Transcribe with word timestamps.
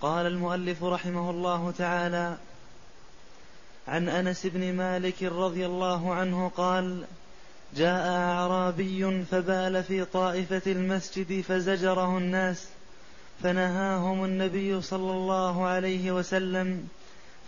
قال 0.00 0.26
المؤلف 0.26 0.84
رحمه 0.84 1.30
الله 1.30 1.72
تعالى 1.78 2.36
عن 3.88 4.08
أنس 4.08 4.46
بن 4.46 4.72
مالك 4.72 5.22
رضي 5.22 5.66
الله 5.66 6.14
عنه 6.14 6.48
قال 6.56 7.04
جاء 7.76 8.08
أعرابي 8.08 9.24
فبال 9.24 9.82
في 9.82 10.04
طائفة 10.04 10.72
المسجد 10.72 11.40
فزجره 11.40 12.18
الناس 12.18 12.68
فنهاهم 13.42 14.24
النبي 14.24 14.82
صلى 14.82 15.10
الله 15.10 15.64
عليه 15.64 16.12
وسلم 16.12 16.88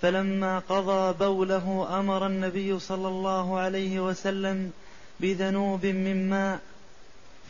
فلما 0.02 0.58
قضى 0.58 1.18
بوله 1.18 1.98
أمر 2.00 2.26
النبي 2.26 2.78
صلى 2.78 3.08
الله 3.08 3.58
عليه 3.58 4.00
وسلم 4.00 4.72
بذنوب 5.20 5.86
من 5.86 6.30
ماء 6.30 6.60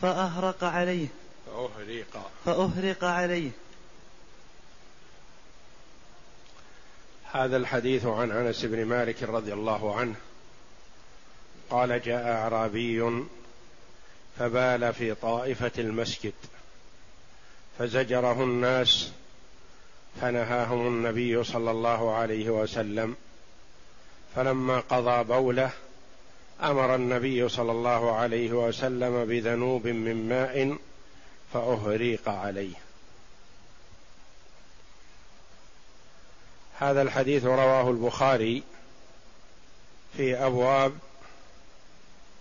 فأهرق 0.01 0.63
عليه 0.63 1.07
فأهرق. 1.45 2.31
فأهرق 2.45 3.03
عليه. 3.03 3.51
هذا 7.31 7.57
الحديث 7.57 8.05
عن 8.05 8.31
أنس 8.31 8.65
بن 8.65 8.85
مالك 8.85 9.23
رضي 9.23 9.53
الله 9.53 9.95
عنه. 9.95 10.15
قال 11.69 12.01
جاء 12.01 12.27
أعرابي 12.27 13.23
فبال 14.39 14.93
في 14.93 15.13
طائفة 15.13 15.71
المسجد 15.77 16.33
فزجره 17.79 18.43
الناس 18.43 19.11
فنهاهم 20.21 20.87
النبي 20.87 21.43
صلى 21.43 21.71
الله 21.71 22.15
عليه 22.15 22.49
وسلم. 22.49 23.15
فلما 24.35 24.79
قضى 24.79 25.23
بوله 25.23 25.71
أمر 26.63 26.95
النبي 26.95 27.49
صلى 27.49 27.71
الله 27.71 28.15
عليه 28.15 28.51
وسلم 28.51 29.25
بذنوب 29.25 29.87
من 29.87 30.29
ماء 30.29 30.77
فأهريق 31.53 32.29
عليه. 32.29 32.88
هذا 36.79 37.01
الحديث 37.01 37.43
رواه 37.45 37.89
البخاري 37.89 38.63
في 40.17 40.35
أبواب 40.35 40.93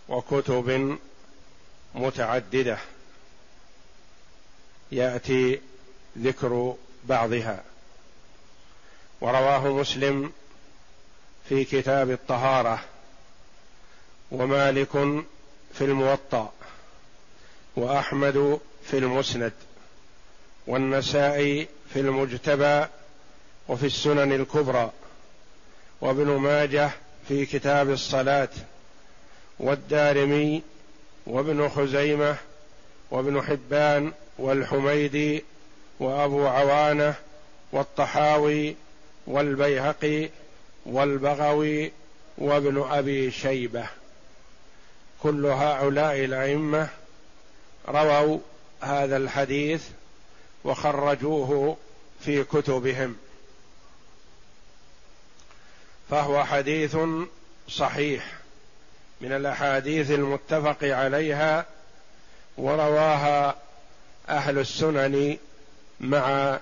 وكتب 0.08 0.98
متعددة. 1.94 2.78
يأتي 4.92 5.60
ذكر 6.18 6.74
بعضها. 7.04 7.64
ورواه 9.20 9.68
مسلم 9.68 10.32
في 11.48 11.64
كتاب 11.64 12.10
الطهارة 12.10 12.80
ومالك 14.30 14.92
في 15.74 15.84
الموطأ 15.84 16.52
وأحمد 17.76 18.60
في 18.84 18.98
المسند 18.98 19.52
والنسائي 20.66 21.68
في 21.92 22.00
المجتبى 22.00 22.86
وفي 23.68 23.86
السنن 23.86 24.32
الكبرى 24.32 24.90
وابن 26.00 26.26
ماجه 26.26 26.90
في 27.28 27.46
كتاب 27.46 27.90
الصلاة 27.90 28.48
والدارمي 29.58 30.62
وابن 31.26 31.68
خزيمة 31.68 32.36
وابن 33.10 33.42
حبان 33.42 34.12
والحميدي 34.38 35.44
وأبو 36.00 36.46
عوانة 36.46 37.14
والطحاوي 37.72 38.76
والبيهقي 39.26 40.28
والبغوي 40.86 41.92
وابن 42.38 42.86
أبي 42.90 43.30
شيبة. 43.30 43.86
كل 45.22 45.46
هؤلاء 45.46 46.24
الأئمة 46.24 46.88
رووا 47.88 48.38
هذا 48.80 49.16
الحديث 49.16 49.84
وخرجوه 50.64 51.76
في 52.20 52.44
كتبهم. 52.44 53.16
فهو 56.10 56.44
حديث 56.44 56.96
صحيح 57.68 58.32
من 59.20 59.32
الأحاديث 59.32 60.10
المتفق 60.10 60.78
عليها 60.82 61.66
ورواها 62.58 63.56
أهل 64.28 64.58
السنن 64.58 65.38
مع 66.00 66.58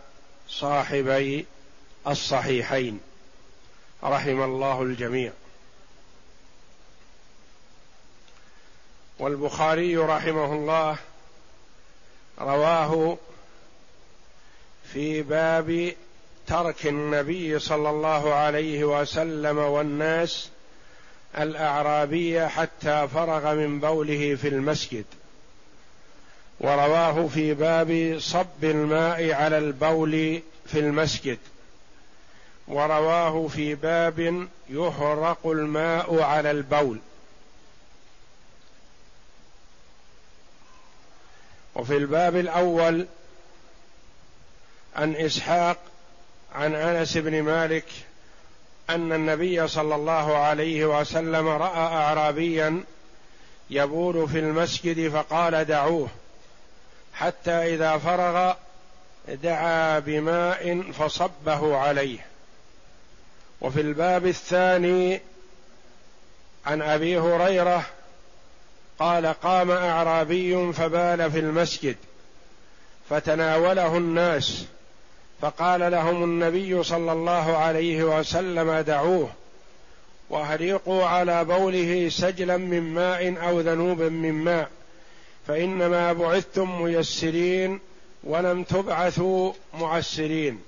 صاحبي 0.48 1.46
الصحيحين 2.06 3.00
رحم 4.04 4.42
الله 4.42 4.82
الجميع. 4.82 5.32
والبخاري 9.18 9.96
رحمه 9.96 10.52
الله 10.52 10.96
رواه 12.38 13.16
في 14.92 15.22
باب 15.22 15.94
ترك 16.46 16.86
النبي 16.86 17.58
صلى 17.58 17.90
الله 17.90 18.34
عليه 18.34 18.84
وسلم 18.84 19.58
والناس 19.58 20.48
الاعرابي 21.38 22.48
حتى 22.48 23.08
فرغ 23.08 23.54
من 23.54 23.80
بوله 23.80 24.34
في 24.34 24.48
المسجد. 24.48 25.04
ورواه 26.60 27.28
في 27.28 27.54
باب 27.54 28.18
صب 28.20 28.64
الماء 28.64 29.32
على 29.32 29.58
البول 29.58 30.42
في 30.66 30.78
المسجد. 30.78 31.38
ورواه 32.68 33.48
في 33.48 33.74
باب 33.74 34.48
يهرق 34.68 35.46
الماء 35.46 36.20
على 36.20 36.50
البول. 36.50 36.98
وفي 41.74 41.96
الباب 41.96 42.36
الأول 42.36 43.06
عن 44.96 45.14
إسحاق 45.14 45.78
عن 46.54 46.74
أنس 46.74 47.16
بن 47.16 47.42
مالك 47.42 47.84
أن 48.90 49.12
النبي 49.12 49.68
صلى 49.68 49.94
الله 49.94 50.36
عليه 50.36 51.00
وسلم 51.00 51.48
رأى 51.48 51.78
اعرابيا 51.78 52.84
يبول 53.70 54.28
في 54.28 54.38
المسجد 54.38 55.08
فقال 55.08 55.64
دعوه 55.64 56.08
حتى 57.14 57.74
إذا 57.74 57.98
فرغ 57.98 58.54
دعا 59.28 59.98
بماء 59.98 60.92
فصبه 60.92 61.76
عليه. 61.76 62.18
وفي 63.60 63.80
الباب 63.80 64.26
الثاني 64.26 65.20
عن 66.66 66.82
أبي 66.82 67.18
هريرة 67.18 67.86
قال 68.98 69.26
قام 69.26 69.70
أعرابي 69.70 70.72
فبال 70.72 71.32
في 71.32 71.38
المسجد 71.38 71.96
فتناوله 73.10 73.96
الناس. 73.96 74.64
فقال 75.40 75.92
لهم 75.92 76.24
النبي 76.24 76.82
صلى 76.82 77.12
الله 77.12 77.56
عليه 77.56 78.04
وسلم 78.04 78.72
دعوه 78.72 79.30
وأهريقوا 80.30 81.06
على 81.06 81.44
بوله 81.44 82.08
سجلا 82.08 82.56
من 82.56 82.80
ماء 82.80 83.48
أو 83.48 83.60
ذنوب 83.60 84.02
من 84.02 84.32
ماء 84.32 84.70
فإنما 85.46 86.12
بعثتم 86.12 86.82
ميسرين 86.82 87.80
ولم 88.24 88.62
تبعثوا 88.62 89.52
معسرين. 89.74 90.60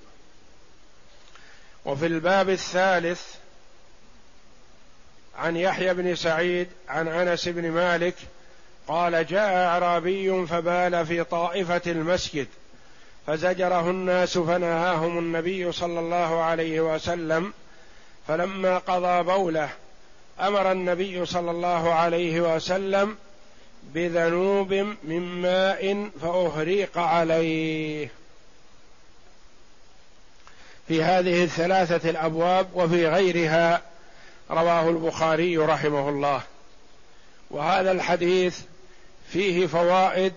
وفي 1.85 2.07
الباب 2.07 2.51
الثالث 2.51 3.23
عن 5.39 5.57
يحيى 5.57 5.95
بن 5.95 6.15
سعيد 6.15 6.69
عن 6.89 7.09
أنس 7.09 7.49
بن 7.49 7.71
مالك 7.71 8.15
قال 8.89 9.27
جاء 9.27 9.55
أعرابي 9.55 10.47
فبال 10.47 11.07
في 11.07 11.25
طائفة 11.25 11.83
المسجد 11.87 12.47
فزجره 13.29 13.91
الناس 13.91 14.39
فنهاهم 14.39 15.19
النبي 15.19 15.73
صلى 15.73 16.01
الله 16.01 16.43
عليه 16.43 16.81
وسلم 16.81 17.53
فلما 18.29 18.79
قضى 18.79 19.23
بوله 19.23 19.71
أمر 20.41 20.73
النبي 20.73 21.27
صلى 21.27 21.51
الله 21.51 21.95
عليه 21.95 22.41
وسلم 22.57 23.17
بذنوب 23.83 24.73
من 25.05 25.21
ماء 25.21 26.11
فأهريق 26.23 26.99
عليه. 26.99 28.11
في 30.89 31.03
هذه 31.03 31.45
الثلاثة 31.45 32.11
الأبواب 32.11 32.69
وفي 32.75 33.09
غيرها 33.09 33.83
رواه 34.51 34.89
البخاري 34.89 35.59
رحمه 35.59 36.09
الله. 36.09 36.43
وهذا 37.51 37.93
الحديث 37.93 38.61
فيه 39.33 39.67
فوائد 39.67 40.33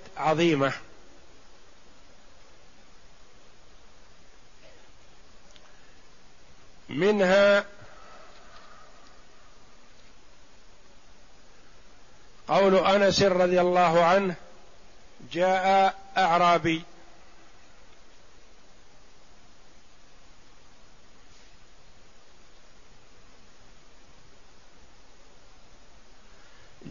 منها 6.91 7.65
قول 12.47 12.75
أنس 12.75 13.21
رضي 13.21 13.61
الله 13.61 14.03
عنه 14.03 14.35
جاء 15.31 15.95
أعرابي. 16.17 16.83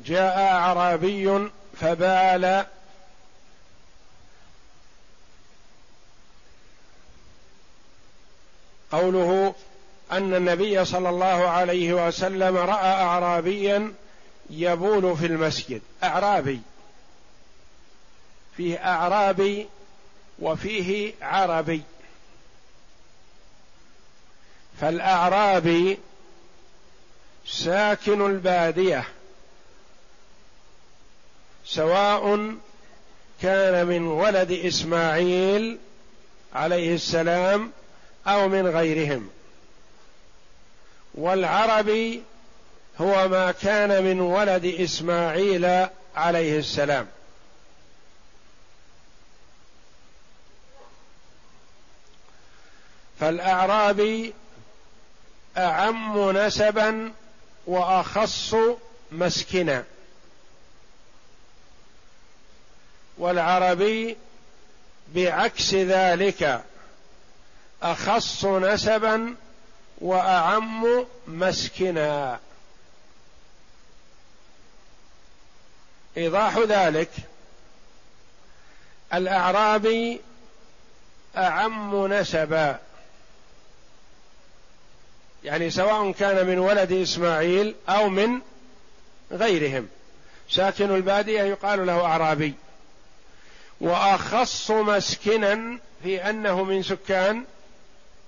جاء 0.04 0.38
أعرابي 0.38 1.50
فبال 1.80 2.66
قوله 8.92 9.54
أن 10.12 10.34
النبي 10.34 10.84
صلى 10.84 11.08
الله 11.08 11.48
عليه 11.48 12.06
وسلم 12.06 12.56
رأى 12.56 12.92
اعرابيا 12.92 13.92
يبول 14.50 15.16
في 15.16 15.26
المسجد. 15.26 15.82
أعرابي. 16.02 16.60
فيه 18.56 18.76
أعرابي 18.76 19.68
وفيه 20.38 21.12
عربي. 21.22 21.82
فالأعرابي 24.80 25.98
ساكن 27.46 28.26
البادية. 28.26 29.04
سواء 31.64 32.54
كان 33.42 33.86
من 33.86 34.06
ولد 34.06 34.52
إسماعيل 34.52 35.78
عليه 36.54 36.94
السلام 36.94 37.72
أو 38.26 38.48
من 38.48 38.66
غيرهم. 38.66 39.30
والعربي 41.20 42.22
هو 43.00 43.28
ما 43.28 43.52
كان 43.52 44.04
من 44.04 44.20
ولد 44.20 44.64
إسماعيل 44.64 45.86
عليه 46.16 46.58
السلام. 46.58 47.06
فالأعرابي 53.20 54.34
أعم 55.56 56.30
نسبا 56.30 57.12
وأخص 57.66 58.54
مسكنا. 59.12 59.84
والعربي 63.18 64.16
بعكس 65.14 65.74
ذلك 65.74 66.64
أخص 67.82 68.44
نسبا 68.44 69.34
وأعم 70.00 71.06
مسكنا. 71.26 72.38
إيضاح 76.16 76.58
ذلك 76.58 77.10
الأعرابي 79.14 80.20
أعم 81.36 82.06
نسبا. 82.12 82.78
يعني 85.44 85.70
سواء 85.70 86.12
كان 86.12 86.46
من 86.46 86.58
ولد 86.58 86.92
إسماعيل 86.92 87.74
أو 87.88 88.08
من 88.08 88.40
غيرهم. 89.32 89.88
ساكن 90.50 90.94
البادية 90.94 91.42
يقال 91.42 91.86
له 91.86 92.04
أعرابي. 92.04 92.54
وأخص 93.80 94.70
مسكنا 94.70 95.78
في 96.02 96.30
أنه 96.30 96.64
من 96.64 96.82
سكان 96.82 97.44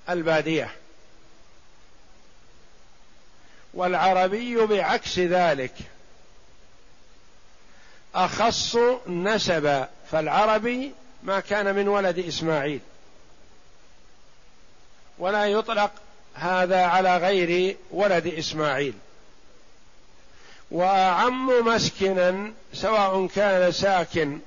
البادية. 0.09 0.82
والعربي 3.75 4.67
بعكس 4.67 5.19
ذلك. 5.19 5.75
أخص 8.15 8.77
نسبا 9.07 9.89
فالعربي 10.11 10.93
ما 11.23 11.41
كان 11.41 11.75
من 11.75 11.89
ولد 11.89 12.19
إسماعيل. 12.19 12.81
ولا 15.19 15.47
يطلق 15.47 15.91
هذا 16.35 16.85
على 16.85 17.17
غير 17.17 17.77
ولد 17.91 18.27
إسماعيل. 18.27 18.95
وأعم 20.71 21.67
مسكنا 21.67 22.53
سواء 22.73 23.27
كان 23.27 23.73
ساكن 23.73 24.39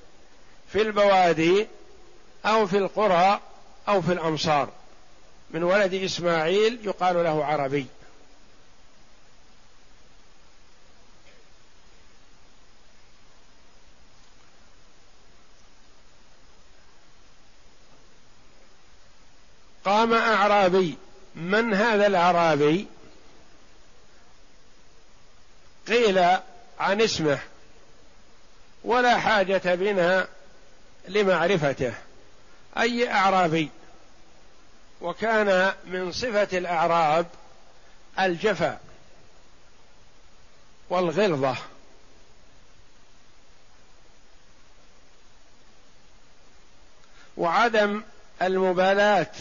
في 0.72 0.82
البوادي 0.82 1.68
أو 2.46 2.68
في 2.68 2.78
القرى 2.78 3.40
أو 3.88 4.02
في 4.02 4.14
الأمصار. 4.14 4.70
من 5.52 5.64
ولد 5.64 5.94
إسماعيل 5.94 6.80
يقال 6.84 7.24
له 7.24 7.46
عربي. 7.46 7.86
قام 19.96 20.14
أعرابي. 20.14 20.98
من 21.36 21.74
هذا 21.74 22.08
الأعرابي؟ 22.08 22.88
قيل 25.88 26.20
عن 26.80 27.02
اسمه 27.02 27.40
ولا 28.84 29.18
حاجة 29.18 29.76
بنا 29.76 30.28
لمعرفته. 31.08 31.94
أي 32.78 33.12
أعرابي؟ 33.12 33.70
وكان 35.02 35.74
من 35.86 36.12
صفة 36.12 36.58
الأعراب 36.58 37.26
الجفا 38.20 38.80
والغلظة. 40.90 41.56
وعدم 47.38 48.04
المبالاة. 48.42 49.32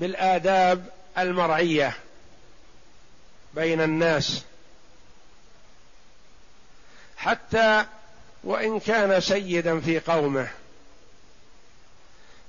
بالآداب 0.00 0.90
المرعية 1.18 1.96
بين 3.54 3.80
الناس. 3.80 4.42
حتى 7.16 7.84
وإن 8.44 8.80
كان 8.80 9.20
سيدا 9.20 9.80
في 9.80 9.98
قومه. 9.98 10.48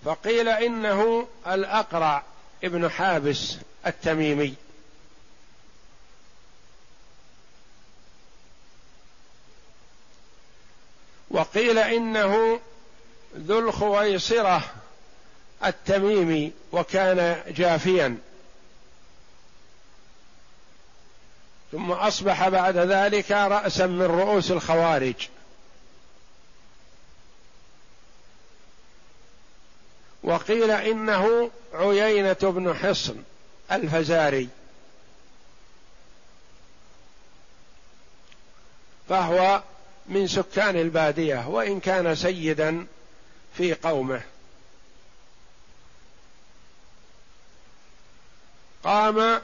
فقيل 0.06 0.50
إنه 0.50 1.28
الأقرع 1.48 2.24
ابن 2.64 2.90
حابس 2.90 3.56
التميمي. 3.86 4.56
وقيل 11.30 11.78
إنه 11.78 12.60
ذو 13.38 13.60
الخويصرة 13.60 14.64
التميمي 15.66 16.52
وكان 16.72 17.44
جافيا. 17.48 18.18
ثم 21.72 21.92
أصبح 21.92 22.50
بعد 22.50 22.78
ذلك 22.78 23.32
رأسا 23.32 23.86
من 23.86 24.02
رؤوس 24.02 24.52
الخوارج. 24.52 25.28
وقيل 30.24 30.72
إنه 30.72 31.52
عيينة 31.74 32.38
بن 32.42 32.74
حصن 32.74 33.24
الفزاري. 33.72 34.50
فهو 39.10 39.64
من 40.06 40.28
سكان 40.28 40.76
البادية 40.76 41.48
وإن 41.48 41.80
كان 41.80 42.16
سيدا 42.16 42.88
في 43.58 43.74
قومه. 43.74 44.22
قام 48.88 49.42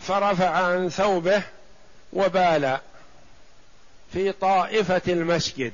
فرفع 0.00 0.48
عن 0.50 0.88
ثوبه 0.88 1.42
وبال 2.12 2.78
في 4.12 4.32
طائفة 4.32 5.02
المسجد. 5.08 5.72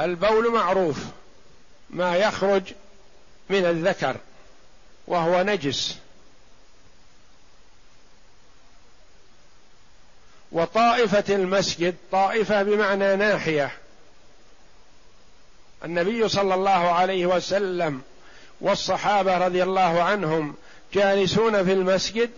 البول 0.00 0.52
معروف 0.52 0.98
ما 1.90 2.16
يخرج 2.16 2.62
من 3.50 3.64
الذكر 3.64 4.16
وهو 5.06 5.42
نجس. 5.42 5.98
وطائفة 10.52 11.34
المسجد 11.34 11.96
طائفة 12.12 12.62
بمعنى 12.62 13.16
ناحية. 13.16 13.70
النبي 15.84 16.28
صلى 16.28 16.54
الله 16.54 16.70
عليه 16.70 17.26
وسلم 17.26 18.02
والصحابة 18.60 19.38
رضي 19.38 19.62
الله 19.62 20.02
عنهم 20.02 20.54
جالسون 20.94 21.64
في 21.64 21.72
المسجد 21.72 22.30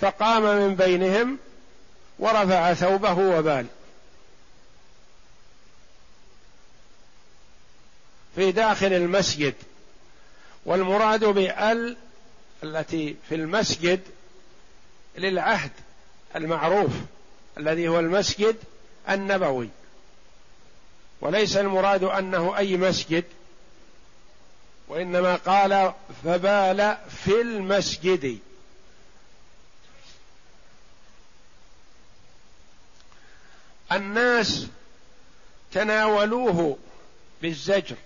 فقام 0.00 0.42
من 0.42 0.74
بينهم 0.74 1.38
ورفع 2.18 2.74
ثوبه 2.74 3.12
وبال. 3.12 3.66
في 8.34 8.52
داخل 8.52 8.92
المسجد 8.92 9.54
والمراد 10.66 11.24
بأل 11.24 11.96
التي 12.64 13.16
في 13.28 13.34
المسجد 13.34 14.00
للعهد 15.18 15.70
المعروف 16.36 16.92
الذي 17.58 17.88
هو 17.88 18.00
المسجد 18.00 18.56
النبوي. 19.10 19.68
وليس 21.20 21.56
المراد 21.56 22.04
أنه 22.04 22.56
أي 22.56 22.76
مسجد 22.76 23.24
وإنما 24.88 25.34
قال 25.36 25.92
فبال 26.24 26.96
في 27.24 27.40
المسجد. 27.40 28.38
الناس 33.92 34.66
تناولوه 35.72 36.78
بالزجر. 37.42 37.96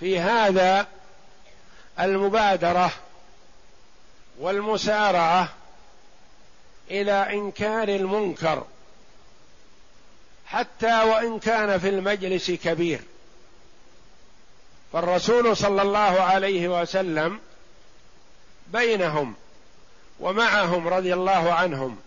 في 0.00 0.20
هذا 0.20 0.86
المبادرة 2.00 2.92
والمسارعة 4.38 5.54
إلى 6.90 7.12
إنكار 7.12 7.88
المنكر. 7.88 8.66
حتى 10.46 11.02
وإن 11.02 11.38
كان 11.38 11.78
في 11.78 11.88
المجلس 11.88 12.50
كبير. 12.50 13.00
فالرسول 14.92 15.56
صلى 15.56 15.82
الله 15.82 15.98
عليه 15.98 16.80
وسلم 16.80 17.40
بينهم 18.66 19.34
ومعهم 20.20 20.88
رضي 20.88 21.14
الله 21.14 21.52
عنهم. 21.52 21.98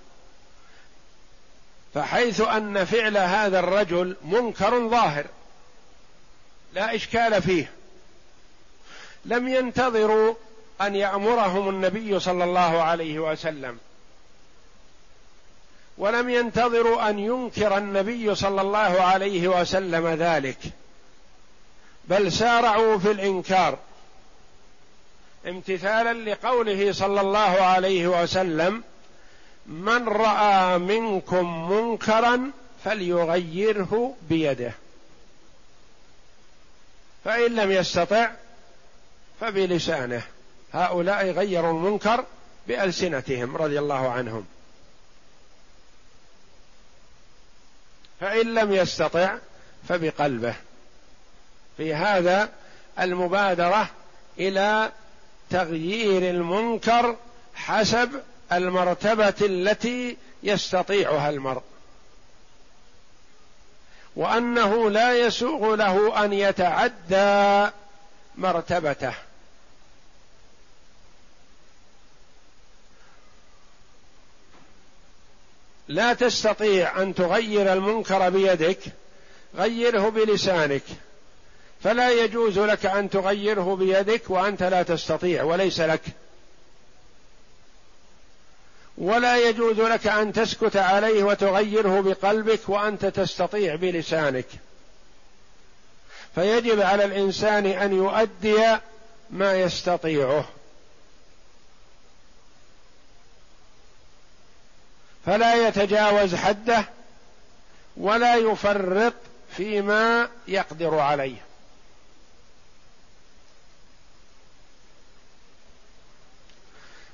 فحيث 1.93 2.41
أن 2.41 2.85
فعل 2.85 3.17
هذا 3.17 3.59
الرجل 3.59 4.15
منكر 4.23 4.89
ظاهر 4.89 5.25
لا 6.73 6.95
إشكال 6.95 7.41
فيه. 7.41 7.71
لم 9.25 9.47
ينتظروا 9.47 10.33
أن 10.81 10.95
يأمرهم 10.95 11.69
النبي 11.69 12.19
صلى 12.19 12.43
الله 12.43 12.81
عليه 12.81 13.19
وسلم. 13.19 13.77
ولم 15.97 16.29
ينتظروا 16.29 17.09
أن 17.09 17.19
ينكر 17.19 17.77
النبي 17.77 18.35
صلى 18.35 18.61
الله 18.61 19.01
عليه 19.01 19.47
وسلم 19.47 20.07
ذلك. 20.07 20.57
بل 22.05 22.31
سارعوا 22.31 22.97
في 22.97 23.11
الإنكار. 23.11 23.77
امتثالا 25.47 26.31
لقوله 26.31 26.91
صلى 26.91 27.21
الله 27.21 27.39
عليه 27.39 28.07
وسلم 28.07 28.83
من 29.65 30.07
رأى 30.07 30.77
منكم 30.77 31.71
منكرا 31.71 32.51
فليغيره 32.83 34.15
بيده. 34.29 34.71
فإن 37.25 37.55
لم 37.55 37.71
يستطع 37.71 38.31
فبلسانه. 39.41 40.23
هؤلاء 40.73 41.31
غيروا 41.31 41.71
المنكر 41.71 42.25
بألسنتهم 42.67 43.57
رضي 43.57 43.79
الله 43.79 44.09
عنهم. 44.11 44.45
فإن 48.19 48.53
لم 48.53 48.73
يستطع 48.73 49.37
فبقلبه. 49.87 50.55
في 51.77 51.93
هذا 51.93 52.49
المبادرة 52.99 53.89
إلى 54.39 54.91
تغيير 55.49 56.29
المنكر 56.29 57.17
حسب 57.55 58.09
المرتبة 58.51 59.33
التي 59.41 60.17
يستطيعها 60.43 61.29
المرء. 61.29 61.61
وأنه 64.15 64.89
لا 64.89 65.17
يسوغ 65.17 65.75
له 65.75 66.25
أن 66.25 66.33
يتعدى 66.33 67.71
مرتبته. 68.37 69.13
لا 75.87 76.13
تستطيع 76.13 77.01
أن 77.01 77.15
تغير 77.15 77.73
المنكر 77.73 78.29
بيدك 78.29 78.79
غيره 79.55 80.09
بلسانك. 80.09 80.83
فلا 81.83 82.09
يجوز 82.09 82.59
لك 82.59 82.85
أن 82.85 83.09
تغيره 83.09 83.75
بيدك 83.75 84.29
وأنت 84.29 84.63
لا 84.63 84.83
تستطيع 84.83 85.43
وليس 85.43 85.79
لك. 85.79 86.01
ولا 88.97 89.49
يجوز 89.49 89.79
لك 89.79 90.07
أن 90.07 90.33
تسكت 90.33 90.77
عليه 90.77 91.23
وتغيره 91.23 92.01
بقلبك 92.01 92.69
وأنت 92.69 93.05
تستطيع 93.05 93.75
بلسانك. 93.75 94.45
فيجب 96.35 96.81
على 96.81 97.05
الإنسان 97.05 97.65
أن 97.65 97.93
يؤدي 97.93 98.77
ما 99.29 99.61
يستطيعه. 99.61 100.45
فلا 105.25 105.67
يتجاوز 105.67 106.35
حده 106.35 106.85
ولا 107.97 108.35
يفرط 108.35 109.13
فيما 109.57 110.29
يقدر 110.47 110.99
عليه. 110.99 111.50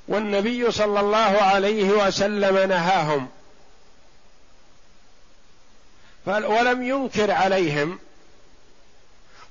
والنبي 0.07 0.71
صلى 0.71 0.99
الله 0.99 1.17
عليه 1.17 1.89
وسلم 1.89 2.69
نهاهم. 2.69 3.27
ولم 6.25 6.83
ينكر 6.83 7.31
عليهم 7.31 7.99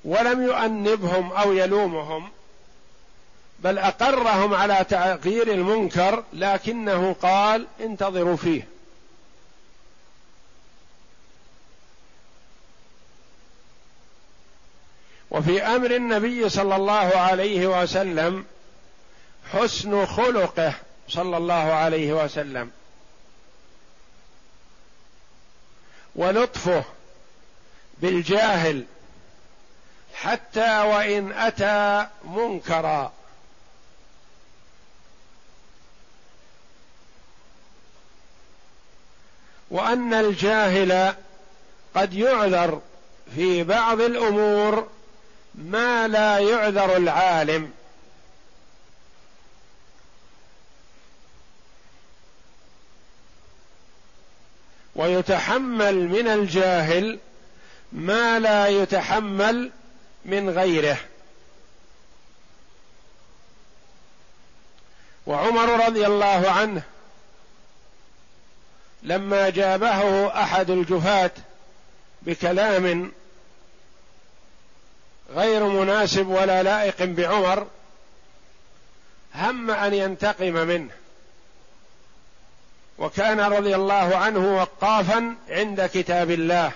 ولم 0.05 0.43
يؤنبهم 0.43 1.33
أو 1.33 1.53
يلومهم 1.53 2.29
بل 3.61 3.79
أقرهم 3.79 4.55
على 4.55 4.85
تغيير 4.89 5.53
المنكر 5.53 6.25
لكنه 6.33 7.17
قال 7.23 7.67
انتظروا 7.81 8.37
فيه. 8.37 8.69
وفي 15.31 15.63
أمر 15.63 15.91
النبي 15.91 16.49
صلى 16.49 16.77
الله 16.77 17.17
عليه 17.17 17.83
وسلم 17.83 18.45
حسن 19.53 20.07
خلقه 20.07 20.75
صلى 21.09 21.37
الله 21.37 21.55
عليه 21.55 22.13
وسلم. 22.25 22.71
ولطفه 26.15 26.85
بالجاهل 27.99 28.85
حتى 30.15 30.81
وإن 30.81 31.33
أتى 31.33 32.07
منكرا. 32.25 33.13
وأن 39.71 40.15
الجاهل 40.15 41.15
قد 41.95 42.15
يعذر 42.15 42.81
في 43.35 43.65
بعض 43.65 44.01
الأمور 44.01 44.89
ما 45.55 46.09
لا 46.09 46.39
يعذر 46.39 46.97
العالم. 46.97 47.73
ويتحمل 54.97 56.09
من 56.09 56.29
الجاهل 56.29 57.19
ما 57.93 58.39
لا 58.39 58.67
يتحمل 58.69 59.71
من 60.25 60.51
غيره. 60.51 60.99
وعمر 65.27 65.87
رضي 65.87 66.07
الله 66.07 66.51
عنه 66.51 66.83
لما 69.03 69.51
جابه 69.51 70.27
أحد 70.27 70.71
الجفاه 70.71 71.31
بكلام 72.23 73.13
غير 75.35 75.65
مناسب 75.65 76.29
ولا 76.29 76.63
لائق 76.63 77.05
بعمر 77.05 77.67
هم 79.35 79.71
أن 79.71 79.95
ينتقم 79.95 80.53
منه. 80.53 80.91
وكان 82.99 83.41
رضي 83.41 83.75
الله 83.75 84.17
عنه 84.17 84.57
وقافا 84.57 85.35
عند 85.49 85.91
كتاب 85.95 86.31
الله. 86.31 86.73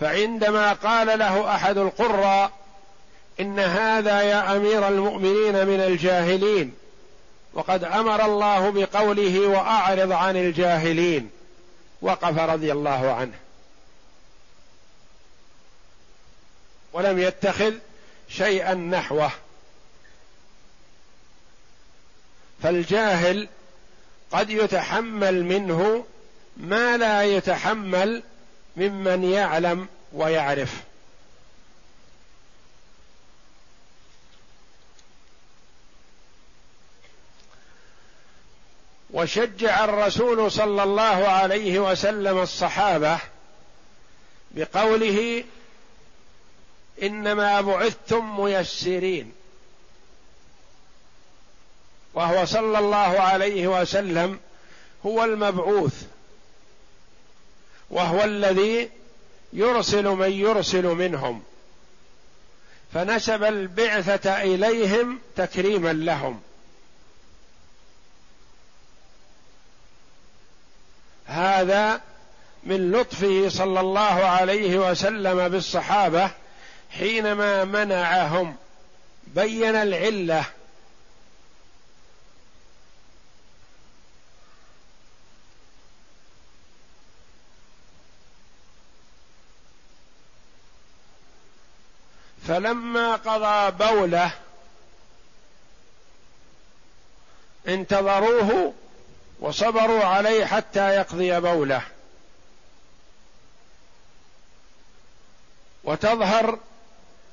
فعندما 0.00 0.72
قال 0.72 1.18
له 1.18 1.54
أحد 1.54 1.78
القراء 1.78 2.52
إن 3.40 3.58
هذا 3.58 4.22
يا 4.22 4.56
أمير 4.56 4.88
المؤمنين 4.88 5.66
من 5.66 5.80
الجاهلين 5.80 6.74
وقد 7.54 7.84
أمر 7.84 8.24
الله 8.24 8.70
بقوله 8.70 9.48
وأعرض 9.48 10.12
عن 10.12 10.36
الجاهلين 10.36 11.30
وقف 12.02 12.38
رضي 12.38 12.72
الله 12.72 13.12
عنه. 13.12 13.38
ولم 16.92 17.18
يتخذ 17.18 17.74
شيئا 18.28 18.74
نحوه. 18.74 19.30
فالجاهل 22.64 23.48
قد 24.32 24.50
يتحمل 24.50 25.44
منه 25.44 26.06
ما 26.56 26.96
لا 26.96 27.22
يتحمل 27.22 28.22
ممن 28.76 29.24
يعلم 29.24 29.88
ويعرف. 30.12 30.74
وشجع 39.10 39.84
الرسول 39.84 40.52
صلى 40.52 40.82
الله 40.82 41.28
عليه 41.28 41.78
وسلم 41.78 42.38
الصحابة 42.38 43.18
بقوله 44.50 45.44
إنما 47.02 47.60
بعثتم 47.60 48.40
ميسرين. 48.40 49.32
وهو 52.14 52.44
صلى 52.44 52.78
الله 52.78 53.20
عليه 53.20 53.80
وسلم 53.80 54.40
هو 55.06 55.24
المبعوث 55.24 56.02
وهو 57.90 58.24
الذي 58.24 58.90
يرسل 59.52 60.04
من 60.04 60.30
يرسل 60.30 60.84
منهم 60.84 61.42
فنسب 62.94 63.44
البعثة 63.44 64.42
إليهم 64.42 65.18
تكريما 65.36 65.92
لهم. 65.92 66.40
هذا 71.26 72.00
من 72.64 72.92
لطفه 72.92 73.48
صلى 73.48 73.80
الله 73.80 74.24
عليه 74.24 74.90
وسلم 74.90 75.48
بالصحابة 75.48 76.30
حينما 76.90 77.64
منعهم 77.64 78.56
بين 79.26 79.76
العلة 79.76 80.44
فلما 92.54 93.16
قضى 93.16 93.84
بوله 93.84 94.30
انتظروه 97.68 98.74
وصبروا 99.40 100.04
عليه 100.04 100.44
حتى 100.44 100.88
يقضي 100.88 101.40
بوله. 101.40 101.82
وتظهر 105.84 106.58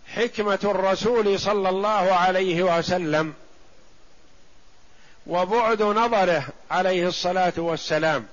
حكمة 0.07 0.59
الرسول 0.63 1.39
صلى 1.39 1.69
الله 1.69 2.13
عليه 2.13 2.63
وسلم 2.63 3.33
وبعد 5.27 5.81
نظره 5.81 6.47
عليه 6.71 7.07
الصلاة 7.07 7.53
والسلام 7.57 8.27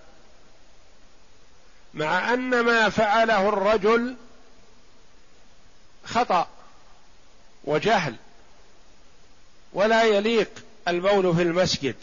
مع 1.95 2.35
أن 2.35 2.61
ما 2.61 2.89
فعله 2.89 3.49
الرجل 3.49 4.17
خطأ. 6.05 6.49
وجهل 7.69 8.15
ولا 9.73 10.03
يليق 10.03 10.51
البول 10.89 11.37
في 11.37 11.43
المسجد. 11.43 11.95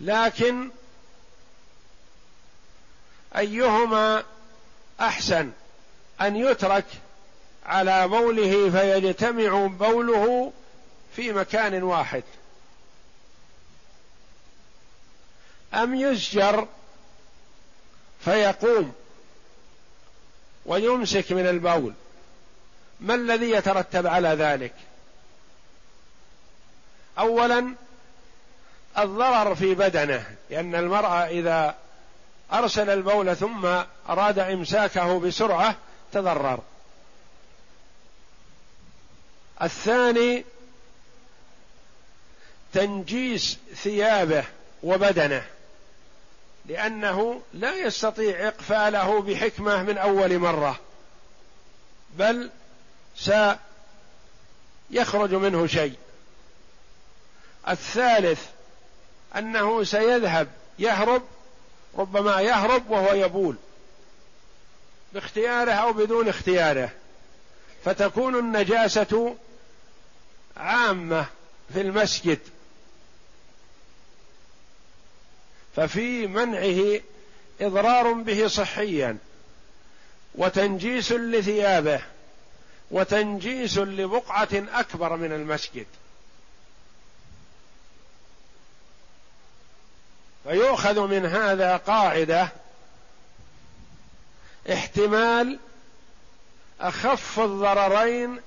لكن 0.00 0.70
أيهما 3.36 4.24
أحسن 5.00 5.50
أن 6.20 6.36
يترك 6.36 6.84
على 7.66 8.08
بوله 8.08 8.70
فيجتمع 8.70 9.66
بوله 9.66 10.52
في 11.16 11.32
مكان 11.32 11.82
واحد؟ 11.82 12.22
أم 15.74 15.94
يزجر 15.94 16.68
فيقوم 18.24 18.92
ويمسك 20.66 21.32
من 21.32 21.46
البول؟ 21.46 21.94
ما 23.00 23.14
الذي 23.14 23.50
يترتب 23.50 24.06
على 24.06 24.28
ذلك؟ 24.28 24.74
اولا 27.18 27.74
الضرر 28.98 29.54
في 29.54 29.74
بدنه 29.74 30.36
لأن 30.50 30.74
المرأة 30.74 31.26
إذا 31.26 31.74
أرسل 32.52 32.90
البول 32.90 33.36
ثم 33.36 33.66
أراد 34.08 34.38
إمساكه 34.38 35.20
بسرعة 35.20 35.76
تضرر. 36.12 36.60
الثاني 39.62 40.44
تنجيس 42.72 43.58
ثيابه 43.74 44.44
وبدنه 44.82 45.44
لأنه 46.66 47.42
لا 47.54 47.74
يستطيع 47.76 48.48
إقفاله 48.48 49.22
بحكمة 49.22 49.82
من 49.82 49.98
أول 49.98 50.38
مرة 50.38 50.78
بل 52.18 52.50
سيخرج 53.16 53.58
منه 55.34 55.66
شيء. 55.66 55.94
الثالث 57.68 58.46
أنه 59.36 59.84
سيذهب 59.84 60.48
يهرب 60.78 61.22
ربما 61.98 62.40
يهرب 62.40 62.90
وهو 62.90 63.14
يبول 63.14 63.56
باختياره 65.12 65.72
أو 65.72 65.92
بدون 65.92 66.28
اختياره. 66.28 66.90
فتكون 67.84 68.38
النجاسة 68.38 69.36
عامة 70.56 71.26
في 71.72 71.80
المسجد. 71.80 72.38
ففي 75.76 76.26
منعه 76.26 77.00
إضرار 77.60 78.12
به 78.12 78.46
صحيا 78.46 79.18
وتنجيس 80.34 81.12
لثيابه. 81.12 82.02
وتنجيس 82.90 83.78
لبقعة 83.78 84.48
أكبر 84.52 85.16
من 85.16 85.32
المسجد. 85.32 85.86
فيؤخذ 90.44 91.06
من 91.06 91.26
هذا 91.26 91.76
قاعدة 91.76 92.48
احتمال 94.72 95.58
أخف 96.80 97.40
الضررين 97.40 98.40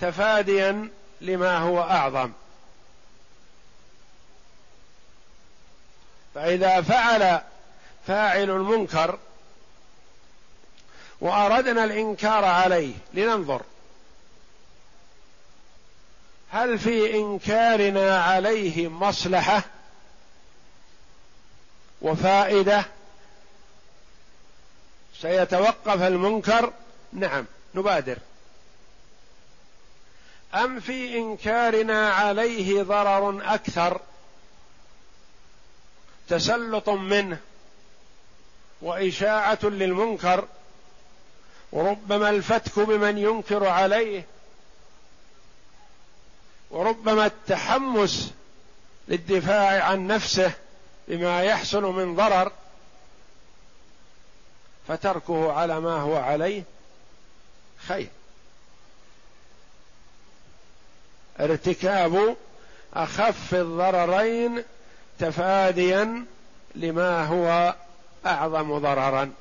تفاديا 0.00 0.90
لما 1.20 1.58
هو 1.58 1.82
أعظم. 1.82 2.32
فإذا 6.34 6.80
فعل 6.82 7.40
فاعل 8.06 8.50
المنكر 8.50 9.18
وأردنا 11.20 11.84
الإنكار 11.84 12.44
عليه. 12.44 12.94
لننظر. 13.14 13.62
هل 16.50 16.78
في 16.78 17.14
إنكارنا 17.14 18.22
عليه 18.22 18.88
مصلحة 18.88 19.62
وفائدة؟ 22.02 22.84
سيتوقف 25.20 26.02
المنكر؟ 26.02 26.72
نعم 27.12 27.44
نبادر. 27.74 28.18
أم 30.54 30.80
في 30.80 31.18
إنكارنا 31.18 32.10
عليه 32.12 32.82
ضرر 32.82 33.54
أكثر؟ 33.54 34.00
تسلط 36.28 36.88
منه 36.88 37.38
وإشاعة 38.82 39.58
للمنكر؟ 39.62 40.48
وربما 41.72 42.30
الفتك 42.30 42.78
بمن 42.78 43.18
ينكر 43.18 43.66
عليه 43.66 44.24
وربما 46.70 47.26
التحمس 47.26 48.32
للدفاع 49.08 49.84
عن 49.84 50.06
نفسه 50.06 50.52
بما 51.08 51.42
يحصل 51.42 51.82
من 51.82 52.16
ضرر 52.16 52.52
فتركه 54.88 55.52
على 55.52 55.80
ما 55.80 55.96
هو 55.96 56.16
عليه 56.16 56.62
خير. 57.88 58.08
ارتكاب 61.40 62.36
أخف 62.94 63.54
الضررين 63.54 64.64
تفاديا 65.18 66.24
لما 66.74 67.24
هو 67.26 67.74
أعظم 68.26 68.78
ضررا. 68.78 69.32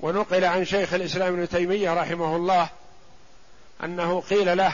ونقل 0.00 0.44
عن 0.44 0.64
شيخ 0.64 0.94
الإسلام 0.94 1.34
ابن 1.34 1.48
تيمية 1.48 1.94
رحمه 1.94 2.36
الله 2.36 2.68
أنه 3.84 4.20
قيل 4.20 4.56
له 4.56 4.72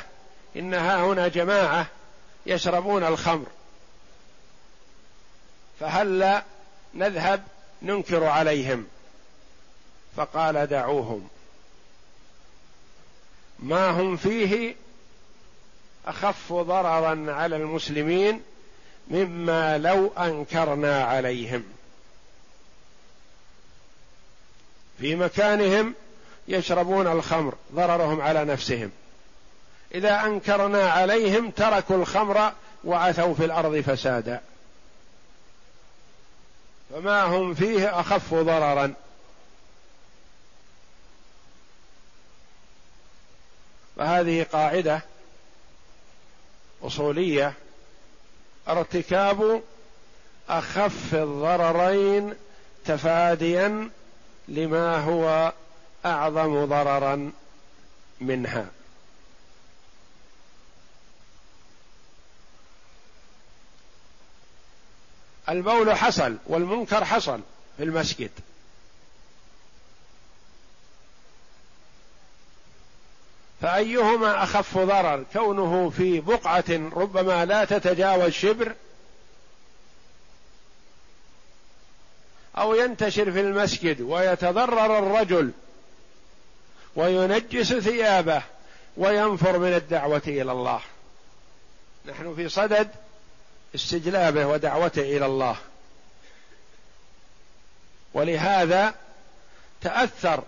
إن 0.57 0.75
ها 0.75 1.05
هنا 1.05 1.29
جماعة 1.29 1.87
يشربون 2.47 3.05
الخمر 3.05 3.47
فهل 5.81 6.43
نذهب 6.95 7.43
ننكر 7.83 8.25
عليهم؟ 8.25 8.87
فقال 10.17 10.67
دعوهم. 10.67 11.29
ما 13.59 13.91
هم 13.91 14.17
فيه 14.17 14.77
أخف 16.07 16.53
ضررا 16.53 17.33
على 17.33 17.57
المسلمين 17.57 18.43
مما 19.09 19.79
لو 19.79 20.13
أنكرنا 20.19 21.05
عليهم. 21.05 21.65
في 25.01 25.17
مكانهم 25.17 25.95
يشربون 26.49 27.07
الخمر 27.07 27.55
ضررهم 27.75 28.21
على 28.21 28.45
نفسهم. 28.45 28.91
إذا 29.95 30.25
أنكرنا 30.25 30.91
عليهم 30.91 31.51
تركوا 31.51 31.97
الخمر 31.97 32.53
وعثوا 32.85 33.35
في 33.35 33.45
الأرض 33.45 33.81
فسادا. 33.81 34.41
فما 36.91 37.23
هم 37.23 37.55
فيه 37.55 38.01
أخف 38.01 38.35
ضررا. 38.35 38.95
فهذه 43.97 44.47
قاعدة 44.53 45.01
أصولية. 46.83 47.55
ارتكاب 48.69 49.63
أخف 50.49 51.15
الضررين 51.15 52.35
تفاديا 52.85 53.91
لما 54.49 54.97
هو 54.99 55.53
أعظم 56.07 56.65
ضررا 56.65 57.33
منها. 58.21 58.67
البول 65.49 65.97
حصل 65.97 66.37
والمنكر 66.47 67.05
حصل 67.05 67.41
في 67.77 67.83
المسجد. 67.83 68.31
فأيهما 73.61 74.43
أخف 74.43 74.79
ضرر؟ 74.79 75.25
كونه 75.33 75.91
في 75.91 76.21
بقعة 76.21 76.65
ربما 76.97 77.45
لا 77.45 77.65
تتجاوز 77.65 78.33
شبر 78.33 78.75
أو 82.59 82.75
ينتشر 82.75 83.33
في 83.33 83.41
المسجد 83.41 84.01
ويتضرر 84.01 84.99
الرجل 84.99 85.51
وينجس 86.97 87.75
ثيابه 87.75 88.43
وينفر 88.97 89.59
من 89.59 89.75
الدعوة 89.75 90.23
إلى 90.27 90.53
الله. 90.53 90.81
نحن 92.07 92.35
في 92.35 92.49
صدد 92.49 92.89
استجلابه 93.75 94.47
ودعوته 94.47 95.03
إلى 95.03 95.27
الله. 95.27 95.57
ولهذا 98.15 98.95
تأثر 99.81 100.43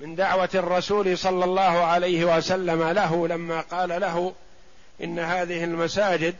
من 0.00 0.14
دعوة 0.14 0.48
الرسول 0.54 1.18
صلى 1.18 1.44
الله 1.44 1.84
عليه 1.84 2.36
وسلم 2.36 2.82
له 2.82 3.28
لما 3.28 3.60
قال 3.60 3.88
له 3.88 4.34
إن 5.02 5.18
هذه 5.18 5.64
المساجد 5.64 6.34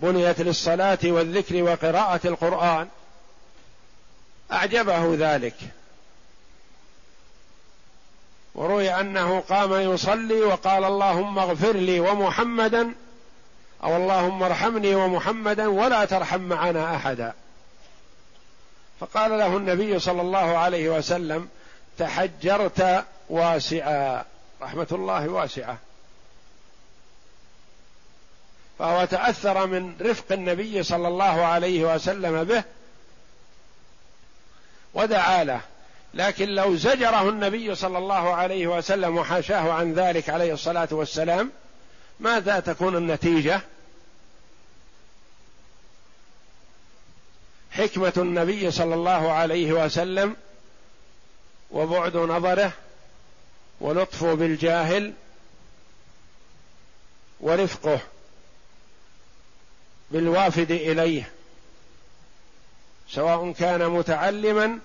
بنيت 0.00 0.40
للصلاة 0.40 0.98
والذكر 1.04 1.62
وقراءة 1.62 2.20
القرآن. 2.24 2.88
أعجبه 4.52 5.14
ذلك. 5.18 5.54
وروي 8.54 8.90
أنه 9.00 9.40
قام 9.40 9.74
يصلي 9.94 10.40
وقال 10.40 10.84
اللهم 10.84 11.38
اغفر 11.38 11.72
لي 11.72 12.00
ومحمدا 12.00 12.94
أو 13.84 13.96
اللهم 13.96 14.42
ارحمني 14.42 14.94
ومحمدا 14.94 15.68
ولا 15.68 16.04
ترحم 16.04 16.40
معنا 16.40 16.96
أحدا. 16.96 17.32
فقال 19.00 19.30
له 19.30 19.56
النبي 19.56 19.98
صلى 19.98 20.22
الله 20.22 20.58
عليه 20.58 20.88
وسلم 20.88 21.48
تحجرت 21.98 23.04
واسعا. 23.30 24.24
رحمة 24.62 24.86
الله 24.92 25.28
واسعة. 25.28 25.78
فهو 28.78 29.04
تأثر 29.04 29.66
من 29.66 29.94
رفق 30.00 30.32
النبي 30.32 30.82
صلى 30.82 31.08
الله 31.08 31.44
عليه 31.44 31.94
وسلم 31.94 32.44
به 32.44 32.64
ودعا 34.94 35.44
له. 35.44 35.60
لكن 36.14 36.48
لو 36.48 36.76
زجره 36.76 37.28
النبي 37.28 37.74
صلى 37.74 37.98
الله 37.98 38.34
عليه 38.34 38.66
وسلم 38.66 39.16
وحاشاه 39.16 39.72
عن 39.72 39.94
ذلك 39.94 40.30
عليه 40.30 40.52
الصلاة 40.52 40.88
والسلام 40.90 41.50
ماذا 42.20 42.60
تكون 42.60 42.96
النتيجة؟ 42.96 43.60
حكمة 47.70 48.12
النبي 48.16 48.70
صلى 48.70 48.94
الله 48.94 49.32
عليه 49.32 49.72
وسلم 49.72 50.36
وبعد 51.70 52.16
نظره 52.16 52.72
ولطفه 53.80 54.34
بالجاهل 54.34 55.12
ورفقه. 57.40 58.00
بالوافد 60.10 60.70
إليه 60.70 61.30
سواء 63.10 63.52
كان 63.52 63.88
متعلما 63.88 64.78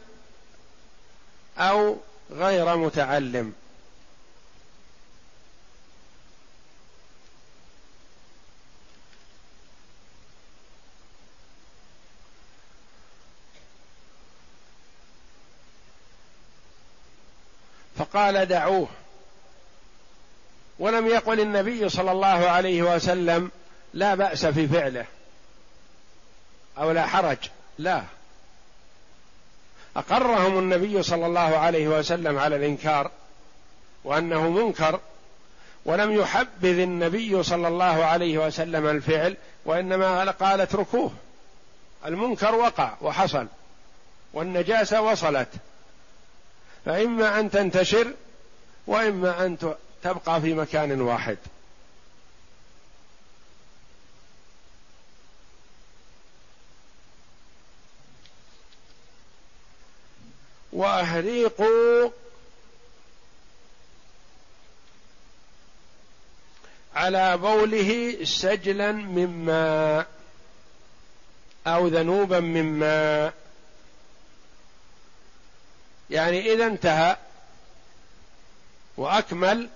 أو 1.57 1.97
غير 2.31 2.77
متعلم. 2.77 3.53
فقال 17.97 18.45
دعوه 18.45 18.88
ولم 20.79 21.07
يقل 21.07 21.39
النبي 21.39 21.89
صلى 21.89 22.12
الله 22.12 22.27
عليه 22.27 22.95
وسلم 22.95 23.51
لا 23.93 24.15
بأس 24.15 24.45
في 24.45 24.67
فعله. 24.67 25.06
أو 26.77 26.91
لا 26.91 27.06
حرج. 27.08 27.38
لا. 27.77 28.03
أقرهم 29.95 30.60
النبي 30.60 31.03
صلى 31.03 31.25
الله 31.25 31.39
عليه 31.39 31.88
وسلم 31.88 32.39
على 32.39 32.56
الإنكار 32.56 33.12
وأنه 34.03 34.49
منكر 34.49 34.99
ولم 35.86 36.12
يحبذ 36.12 36.79
النبي 36.79 37.43
صلى 37.43 37.67
الله 37.67 38.06
عليه 38.06 38.38
وسلم 38.38 38.88
الفعل 38.88 39.38
وإنما 39.65 40.32
قال 40.32 40.62
اتركوه. 40.62 41.12
المنكر 42.06 42.56
وقع 42.56 42.93
وحصل 43.01 43.47
والنجاسة 44.34 45.01
وصلت. 45.01 45.49
فإما 46.86 47.39
أن 47.39 47.51
تنتشر 47.51 48.13
وإما 48.88 49.45
أن 49.45 49.58
تبقى 50.03 50.41
في 50.41 50.53
مكان 50.53 51.01
واحد. 51.01 51.38
وأهريقوا 60.73 62.09
على 66.95 67.38
بوله 67.38 68.17
سجلا 68.23 68.91
من 68.91 69.45
ماء 69.45 70.07
أو 71.67 71.88
ذنوبا 71.88 72.39
من 72.39 72.79
ماء. 72.79 73.33
يعني 76.09 76.53
إذا 76.53 76.65
انتهى 76.65 77.17
وأكمل 78.97 79.69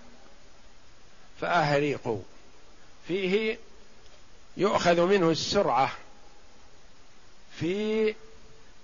فأهريقوا. 1.41 2.21
فيه 3.07 3.57
يؤخذ 4.57 5.01
منه 5.01 5.29
السرعة 5.29 5.91
في 7.59 8.15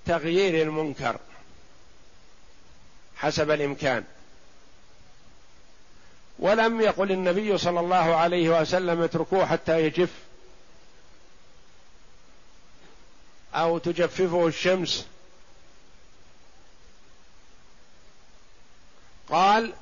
تغيير 0.06 0.68
المنكر. 0.68 1.20
حسب 3.24 3.52
الإمكان. 3.52 4.04
ولم 6.40 6.82
يقل 6.82 7.12
النبي 7.12 7.58
صلى 7.58 7.80
الله 7.80 8.16
عليه 8.16 8.62
وسلم 8.62 9.02
اتركوه 9.02 9.46
حتى 9.46 9.82
يجف. 9.82 10.10
أو 13.54 13.78
تجففه 13.78 14.48
الشمس. 14.48 15.08
قال 19.30 19.74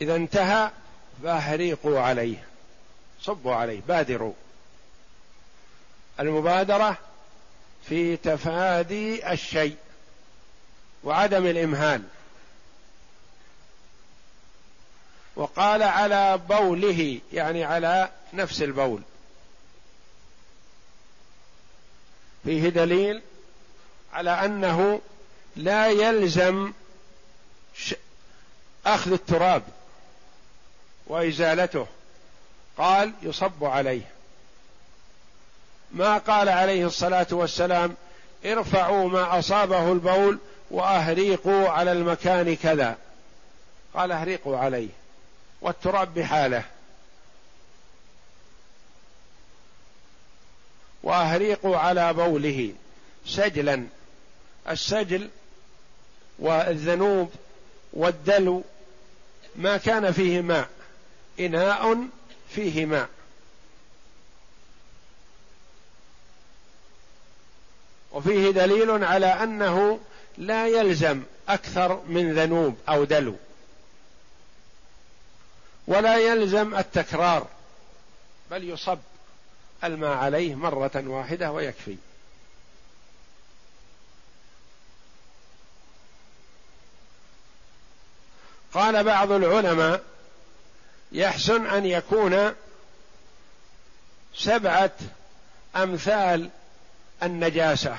إذا 0.00 0.16
انتهى 0.16 0.70
فأهريقوا 1.22 2.00
عليه. 2.00 2.46
صبوا 3.22 3.54
عليه 3.54 3.80
بادروا. 3.88 4.32
المبادرة 6.20 6.98
في 7.88 8.16
تفادي 8.16 9.32
الشيء 9.32 9.76
وعدم 11.04 11.46
الإمهال. 11.46 12.02
وقال 15.36 15.82
على 15.82 16.38
بوله 16.48 17.20
يعني 17.32 17.64
على 17.64 18.10
نفس 18.32 18.62
البول. 18.62 19.02
فيه 22.44 22.68
دليل 22.68 23.22
على 24.12 24.30
أنه 24.30 25.00
لا 25.56 25.86
يلزم 25.86 26.72
أخذ 28.86 29.12
التراب 29.12 29.62
وإزالته. 31.06 31.86
قال 32.78 33.12
يصب 33.22 33.64
عليه. 33.64 34.10
ما 35.92 36.18
قال 36.18 36.48
عليه 36.48 36.86
الصلاة 36.86 37.26
والسلام 37.30 37.94
ارفعوا 38.44 39.08
ما 39.08 39.38
أصابه 39.38 39.92
البول 39.92 40.38
وأهريقوا 40.70 41.68
على 41.68 41.92
المكان 41.92 42.56
كذا. 42.56 42.96
قال 43.94 44.12
أهريقوا 44.12 44.58
عليه. 44.58 44.88
والتراب 45.62 46.14
بحاله. 46.14 46.64
واهريقوا 51.02 51.76
على 51.76 52.12
بوله 52.12 52.74
سجلا. 53.26 53.86
السجل 54.68 55.28
والذنوب 56.38 57.32
والدلو 57.92 58.64
ما 59.56 59.76
كان 59.76 60.12
فيه 60.12 60.40
ماء 60.40 60.68
إناء 61.40 62.06
فيه 62.48 62.86
ماء. 62.86 63.08
وفيه 68.12 68.50
دليل 68.50 69.04
على 69.04 69.26
أنه 69.26 70.00
لا 70.38 70.66
يلزم 70.68 71.22
أكثر 71.48 72.02
من 72.06 72.34
ذنوب 72.34 72.76
أو 72.88 73.04
دلو. 73.04 73.36
ولا 75.92 76.16
يلزم 76.16 76.74
التكرار 76.74 77.46
بل 78.50 78.68
يصب 78.70 78.98
الماء 79.84 80.16
عليه 80.16 80.54
مرة 80.54 80.90
واحدة 80.94 81.52
ويكفي. 81.52 81.96
قال 88.74 89.04
بعض 89.04 89.32
العلماء 89.32 90.02
يحسن 91.12 91.66
أن 91.66 91.86
يكون 91.86 92.54
سبعة 94.34 94.96
أمثال 95.76 96.50
النجاسة. 97.22 97.98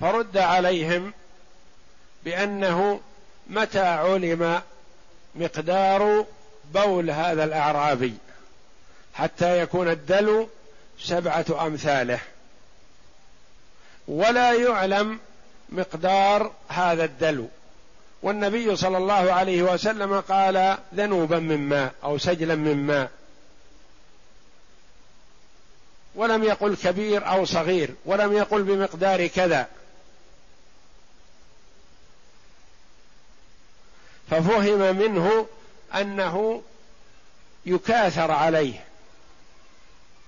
فرد 0.00 0.36
عليهم 0.36 1.12
بأنه 2.24 3.00
متى 3.46 3.80
علم 3.80 4.62
مقدار 5.34 6.26
بول 6.74 7.10
هذا 7.10 7.44
الأعرابي 7.44 8.14
حتى 9.14 9.60
يكون 9.60 9.88
الدلو 9.88 10.48
سبعة 11.00 11.66
أمثاله. 11.66 12.20
ولا 14.08 14.52
يعلم 14.52 15.18
مقدار 15.68 16.52
هذا 16.68 17.04
الدلو 17.04 17.48
والنبي 18.22 18.76
صلى 18.76 18.98
الله 18.98 19.32
عليه 19.32 19.62
وسلم 19.62 20.20
قال 20.20 20.78
ذنوبا 20.94 21.38
من 21.38 21.58
ماء 21.68 21.92
أو 22.04 22.18
سجلا 22.18 22.54
من 22.54 22.76
ماء 22.76 23.10
ولم 26.14 26.44
يقل 26.44 26.76
كبير 26.76 27.28
أو 27.28 27.44
صغير. 27.44 27.90
ولم 28.04 28.32
يقل 28.32 28.62
بمقدار 28.62 29.26
كذا. 29.26 29.66
ففهم 34.30 34.96
منه 34.96 35.46
أنه 35.94 36.62
يكاثر 37.66 38.30
عليه 38.30 38.84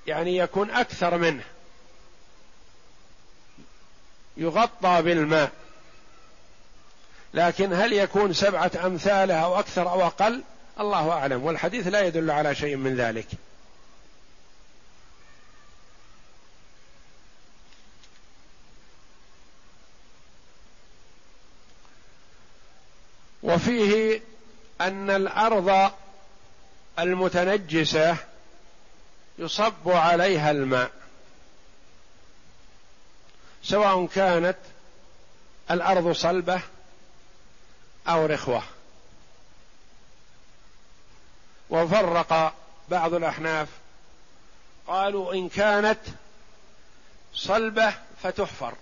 يعني 0.07 0.37
يكون 0.37 0.71
أكثر 0.71 1.19
منه 1.19 1.45
يغطى 4.37 5.03
بالماء. 5.03 5.51
لكن 7.35 7.73
هل 7.73 7.93
يكون 7.93 8.33
سبعة 8.33 8.71
امثاله 8.85 9.35
أو 9.35 9.59
أكثر 9.59 9.91
أو 9.91 10.07
أقل؟ 10.07 10.43
الله 10.81 11.11
أعلم 11.11 11.45
والحديث 11.45 11.87
لا 11.87 12.01
يدل 12.01 12.31
على 12.31 12.55
شيء 12.55 12.77
من 12.77 12.97
ذلك. 12.97 13.27
وفيه 23.53 24.21
أن 24.81 25.11
الأرض 25.11 25.93
المتنجسة 26.99 28.17
يصب 29.39 29.89
عليها 29.89 30.51
الماء 30.51 30.91
سواء 33.63 34.07
كانت 34.07 34.57
الأرض 35.71 36.13
صلبة 36.13 36.61
أو 38.09 38.27
رخوة. 38.27 38.63
وفرق 41.71 42.55
بعض 42.89 43.15
الأحناف 43.15 43.69
قالوا 44.87 45.35
إن 45.35 45.49
كانت 45.49 46.01
صلبة 47.35 47.95
فتحفر 48.23 48.75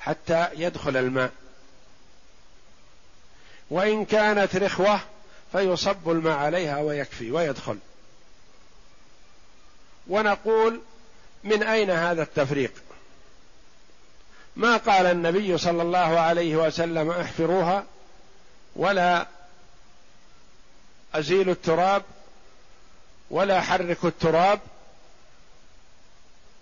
حتى 0.00 0.48
يدخل 0.54 0.96
الماء. 0.96 1.32
وإن 3.70 4.04
كانت 4.04 4.56
رخوة 4.56 5.00
فيصب 5.52 6.10
الماء 6.10 6.36
عليها 6.36 6.78
ويكفي 6.78 7.30
ويدخل. 7.30 7.78
ونقول 10.08 10.80
من 11.44 11.62
أين 11.62 11.90
هذا 11.90 12.22
التفريق؟ 12.22 12.72
ما 14.56 14.76
قال 14.76 15.06
النبي 15.06 15.58
صلى 15.58 15.82
الله 15.82 16.20
عليه 16.20 16.56
وسلم 16.56 17.10
احفروها 17.10 17.84
ولا 18.76 19.26
أزيل 21.14 21.50
التراب 21.50 22.02
ولا 23.30 23.60
حركوا 23.60 24.08
التراب 24.08 24.60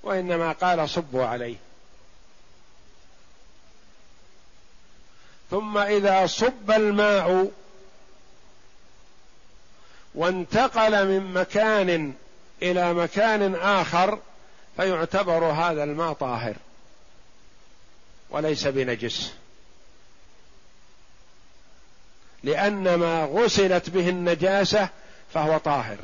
وإنما 0.02 0.52
قال 0.52 0.90
صبوا 0.90 1.24
عليه. 1.24 1.56
ثم 5.52 5.78
إذا 5.78 6.26
صب 6.26 6.70
الماء 6.70 7.50
وانتقل 10.14 11.08
من 11.08 11.32
مكان 11.32 12.14
إلى 12.62 12.94
مكان 12.94 13.54
آخر 13.54 14.18
فيعتبر 14.76 15.44
هذا 15.44 15.84
الماء 15.84 16.12
طاهر 16.12 16.54
وليس 18.30 18.66
بنجس. 18.66 19.32
لأن 22.42 22.94
ما 22.94 23.24
غسلت 23.24 23.90
به 23.90 24.08
النجاسة 24.08 24.88
فهو 25.34 25.58
طاهر. 25.58 25.98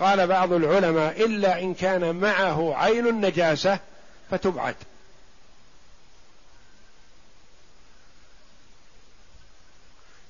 قال 0.00 0.26
بعض 0.26 0.52
العلماء 0.52 1.24
إلا 1.24 1.60
إن 1.60 1.74
كان 1.74 2.14
معه 2.14 2.74
عين 2.76 3.06
النجاسة 3.06 3.78
فتبعد. 4.30 4.76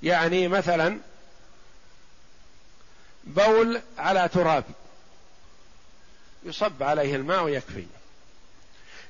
يعني 0.02 0.48
مثلا 0.48 0.98
بول 3.24 3.80
على 3.98 4.28
تراب 4.28 4.64
يصب 6.44 6.82
عليه 6.82 7.16
الماء 7.16 7.42
ويكفي. 7.44 7.86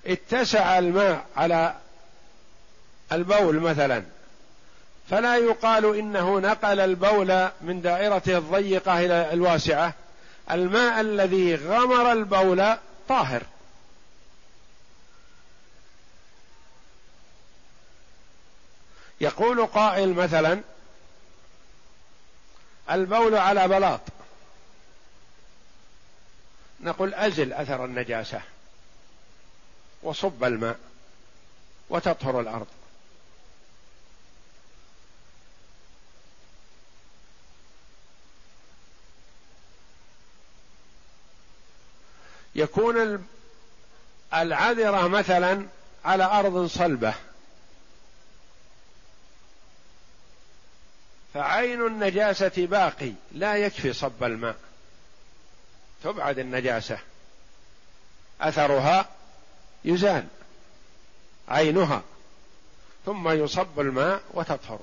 اتسع 0.07 0.79
الماء 0.79 1.27
على 1.37 1.75
البول 3.13 3.61
مثلا 3.61 4.05
فلا 5.11 5.37
يقال 5.37 5.99
إنه 5.99 6.41
نقل 6.41 6.81
البول 6.81 7.49
من 7.61 7.81
دائرته 7.83 8.39
الضيقة 8.39 8.99
إلى 8.99 9.33
الواسعة. 9.33 9.95
الماء 10.51 11.01
الذي 11.01 11.55
غمر 11.55 12.13
البول 12.13 12.77
طاهر. 13.09 13.43
يقول 19.21 19.67
قائل 19.67 20.15
مثلا 20.15 20.61
البول 22.91 23.35
على 23.35 23.69
بلاط. 23.69 24.01
نقول 26.81 27.15
أزل 27.15 27.53
أثر 27.53 27.85
النجاسة 27.85 28.41
وصب 30.03 30.45
الماء 30.45 30.79
وتطهر 31.89 32.41
الأرض. 32.41 32.67
يكون 42.55 43.27
العذرة 44.35 45.09
مثلا 45.09 45.67
على 46.05 46.25
أرض 46.25 46.67
صلبة. 46.67 47.15
فعين 51.39 51.87
النجاسة 51.87 52.53
باقي 52.57 53.13
لا 53.33 53.57
يكفي 53.57 53.93
صب 53.93 54.25
الماء. 54.25 54.57
تبعد 56.05 56.39
النجاسة. 56.39 56.99
أثرها 58.41 59.09
يزال 59.85 60.27
عينها. 61.49 62.03
ثم 63.07 63.29
يصب 63.29 63.81
الماء 63.81 64.23
وتطهر. 64.35 64.81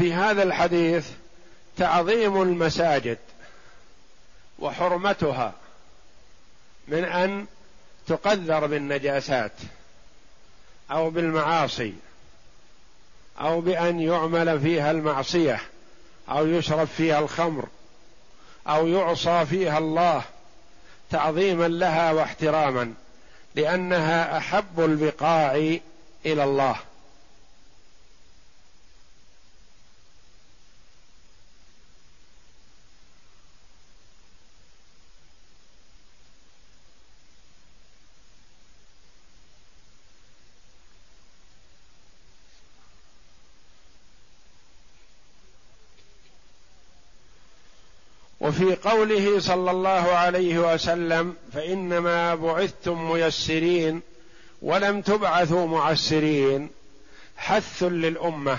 وفي 0.00 0.14
هذا 0.14 0.42
الحديث 0.42 1.08
تعظيم 1.76 2.42
المساجد 2.42 3.18
وحرمتها 4.58 5.52
من 6.88 7.04
أن 7.04 7.46
تقذر 8.06 8.66
بالنجاسات 8.66 9.52
أو 10.90 11.10
بالمعاصي 11.10 11.94
أو 13.40 13.60
بأن 13.60 14.00
يعمل 14.00 14.60
فيها 14.60 14.90
المعصية 14.90 15.60
أو 16.28 16.46
يشرب 16.46 16.88
فيها 16.96 17.18
الخمر 17.18 17.68
أو 18.66 18.88
يعصى 18.88 19.46
فيها 19.46 19.78
الله 19.78 20.22
تعظيما 21.10 21.68
لها 21.68 22.12
واحتراما 22.12 22.94
لأنها 23.54 24.38
أحب 24.38 24.80
البقاع 24.80 25.54
إلى 26.26 26.44
الله. 26.44 26.76
وفي 48.40 48.74
قوله 48.74 49.40
صلى 49.40 49.70
الله 49.70 49.90
عليه 49.90 50.58
وسلم 50.58 51.36
فإنما 51.52 52.34
بعثتم 52.34 53.10
ميسرين 53.10 54.02
ولم 54.62 55.00
تبعثوا 55.00 55.66
معسرين 55.66 56.70
حث 57.36 57.82
للأمة. 57.82 58.58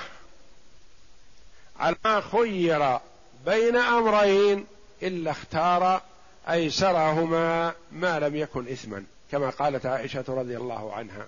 على 1.79 1.95
ما 2.05 2.21
خير 2.21 2.99
بين 3.45 3.75
أمرين 3.75 4.65
إلا 5.03 5.31
اختار 5.31 6.01
أيسرهما 6.49 7.73
ما 7.91 8.19
لم 8.19 8.35
يكن 8.35 8.67
إثما 8.67 9.03
كما 9.31 9.49
قالت 9.49 9.85
عائشة 9.85 10.23
رضي 10.27 10.57
الله 10.57 10.93
عنها. 10.93 11.27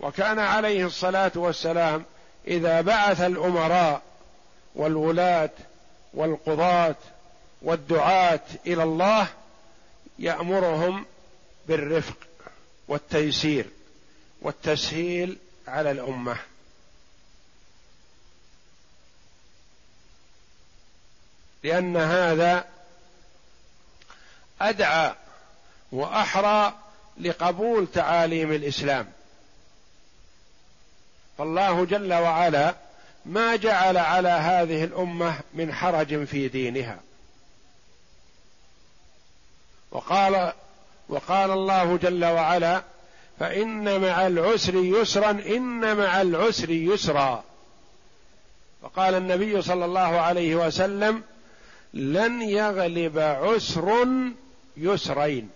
وكان 0.00 0.38
عليه 0.38 0.86
الصلاة 0.86 1.32
والسلام 1.34 2.04
إذا 2.46 2.80
بعث 2.80 3.20
الأمراء 3.20 4.02
والولاة 4.74 5.50
والقضاة 6.16 6.96
والدعاة 7.62 8.40
إلى 8.66 8.82
الله 8.82 9.28
يأمرهم 10.18 11.06
بالرفق 11.68 12.16
والتيسير 12.88 13.66
والتسهيل 14.42 15.38
على 15.68 15.90
الأمة. 15.90 16.38
لأن 21.62 21.96
هذا 21.96 22.64
أدعى 24.60 25.14
وأحرى 25.92 26.74
لقبول 27.20 27.86
تعاليم 27.92 28.52
الإسلام. 28.52 29.12
فالله 31.38 31.84
جل 31.84 32.14
وعلا 32.14 32.74
ما 33.26 33.56
جعل 33.56 33.96
على 33.96 34.28
هذه 34.28 34.84
الأمة 34.84 35.38
من 35.54 35.72
حرج 35.72 36.24
في 36.24 36.48
دينها. 36.48 37.00
وقال 39.90 40.52
وقال 41.08 41.50
الله 41.50 41.96
جل 41.96 42.24
وعلا 42.24 42.82
فإن 43.40 44.00
مع 44.00 44.26
العسر 44.26 44.74
يسرا 44.74 45.30
إن 45.30 45.96
مع 45.96 46.22
العسر 46.22 46.70
يسرا. 46.70 47.44
وقال 48.82 49.14
النبي 49.14 49.62
صلى 49.62 49.84
الله 49.84 50.20
عليه 50.20 50.56
وسلم 50.56 51.22
لن 51.94 52.42
يغلب 52.42 53.18
عسر 53.18 54.06
يسرين. 54.76 55.50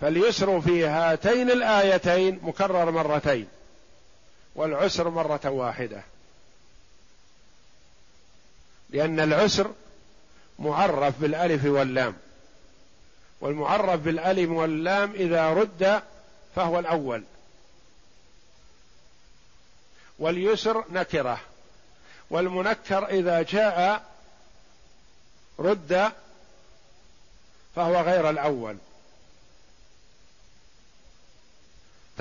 فاليسر 0.00 0.60
في 0.60 0.86
هاتين 0.86 1.50
الآيتين 1.50 2.40
مكرر 2.42 2.90
مرتين. 2.90 3.46
والعسر 4.54 5.08
مرة 5.08 5.40
واحدة. 5.44 6.02
لأن 8.90 9.20
العسر 9.20 9.72
معرف 10.58 11.20
بالألف 11.20 11.64
واللام. 11.64 12.16
والمعرف 13.40 14.00
بالألف 14.00 14.50
واللام 14.50 15.12
إذا 15.12 15.50
رد 15.50 16.02
فهو 16.56 16.78
الأول. 16.78 17.24
واليسر 20.18 20.84
نكرة. 20.90 21.40
والمنكر 22.30 23.08
إذا 23.08 23.42
جاء 23.42 24.04
رد 25.58 26.12
فهو 27.76 28.00
غير 28.00 28.30
الأول. 28.30 28.76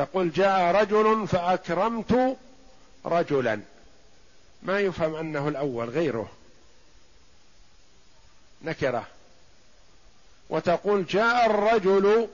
تقول 0.01 0.31
جاء 0.31 0.75
رجل 0.75 1.27
فأكرمت 1.27 2.37
رجلا. 3.05 3.61
ما 4.63 4.79
يفهم 4.79 5.15
أنه 5.15 5.47
الأول 5.47 5.89
غيره. 5.89 6.31
نكرة. 8.61 9.07
وتقول 10.49 11.05
جاء 11.05 11.45
الرجل 11.45 12.27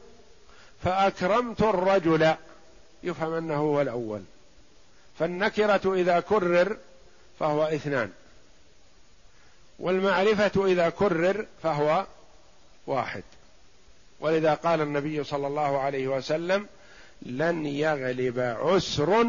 فأكرمت 0.83 1.61
الرجل. 1.61 2.35
يفهم 3.03 3.33
أنه 3.33 3.55
هو 3.55 3.81
الأول. 3.81 4.21
فالنكرة 5.19 5.93
إذا 5.93 6.19
كرر 6.19 6.77
فهو 7.39 7.63
اثنان. 7.63 8.11
والمعرفة 9.79 10.65
إذا 10.65 10.89
كرر 10.89 11.45
فهو 11.63 12.05
واحد. 12.87 13.23
ولذا 14.19 14.53
قال 14.53 14.81
النبي 14.81 15.23
صلى 15.23 15.47
الله 15.47 15.79
عليه 15.79 16.07
وسلم 16.07 16.67
لن 17.21 17.65
يغلب 17.65 18.39
عسر 18.39 19.25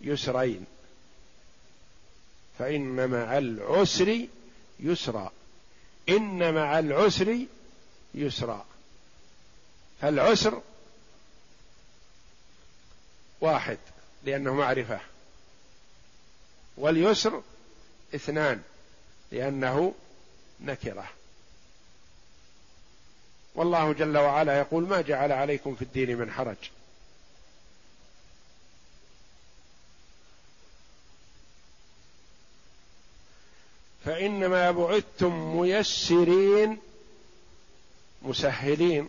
يسرين. 0.00 0.64
فإن 2.58 3.08
مع 3.10 3.38
العسر 3.38 4.26
يسرا. 4.80 5.32
إن 6.08 6.54
مع 6.54 6.78
العسر 6.78 7.38
يسرا. 8.14 8.66
فالعسر 10.00 10.62
واحد 13.40 13.78
لأنه 14.24 14.54
معرفة. 14.54 15.00
واليسر 16.76 17.42
اثنان 18.14 18.62
لأنه 19.32 19.94
نكرة. 20.60 21.08
والله 23.54 23.92
جل 23.92 24.18
وعلا 24.18 24.58
يقول 24.58 24.88
ما 24.88 25.00
جعل 25.00 25.32
عليكم 25.32 25.74
في 25.74 25.82
الدين 25.82 26.16
من 26.16 26.30
حرج. 26.30 26.56
فإنما 34.04 34.70
بعثتم 34.70 35.56
ميسرين 35.56 36.78
مسهلين 38.22 39.08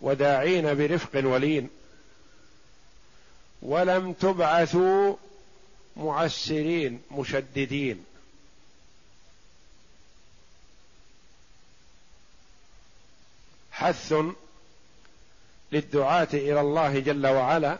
وداعين 0.00 0.74
برفق 0.74 1.10
ولين. 1.14 1.68
ولم 3.62 4.12
تبعثوا 4.12 5.16
معسرين 5.96 7.02
مشددين. 7.10 8.04
حث 13.72 14.14
للدعاة 15.72 16.28
إلى 16.32 16.60
الله 16.60 16.98
جل 16.98 17.26
وعلا 17.26 17.78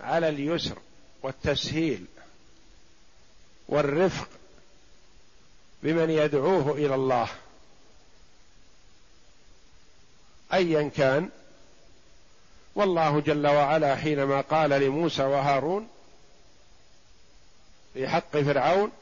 على 0.00 0.28
اليسر 0.28 0.78
والتسهيل 1.22 2.04
والرفق 3.68 4.28
بمن 5.86 6.10
يدعوه 6.10 6.72
إلى 6.72 6.94
الله. 6.94 7.28
ايا 10.52 10.90
كان. 10.96 11.28
والله 12.74 13.20
جل 13.20 13.46
وعلا 13.46 13.96
حينما 13.96 14.40
قال 14.40 14.70
لموسى 14.70 15.22
وهارون 15.22 15.88
في 17.94 18.08
حق 18.08 18.36
فرعون 18.36 18.92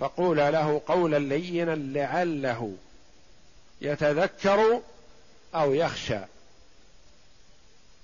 فقولا 0.00 0.50
له 0.50 0.82
قولا 0.86 1.18
لينا 1.18 1.74
لعله 1.74 2.74
يتذكر 3.80 4.80
أو 5.54 5.74
يخشى. 5.74 6.20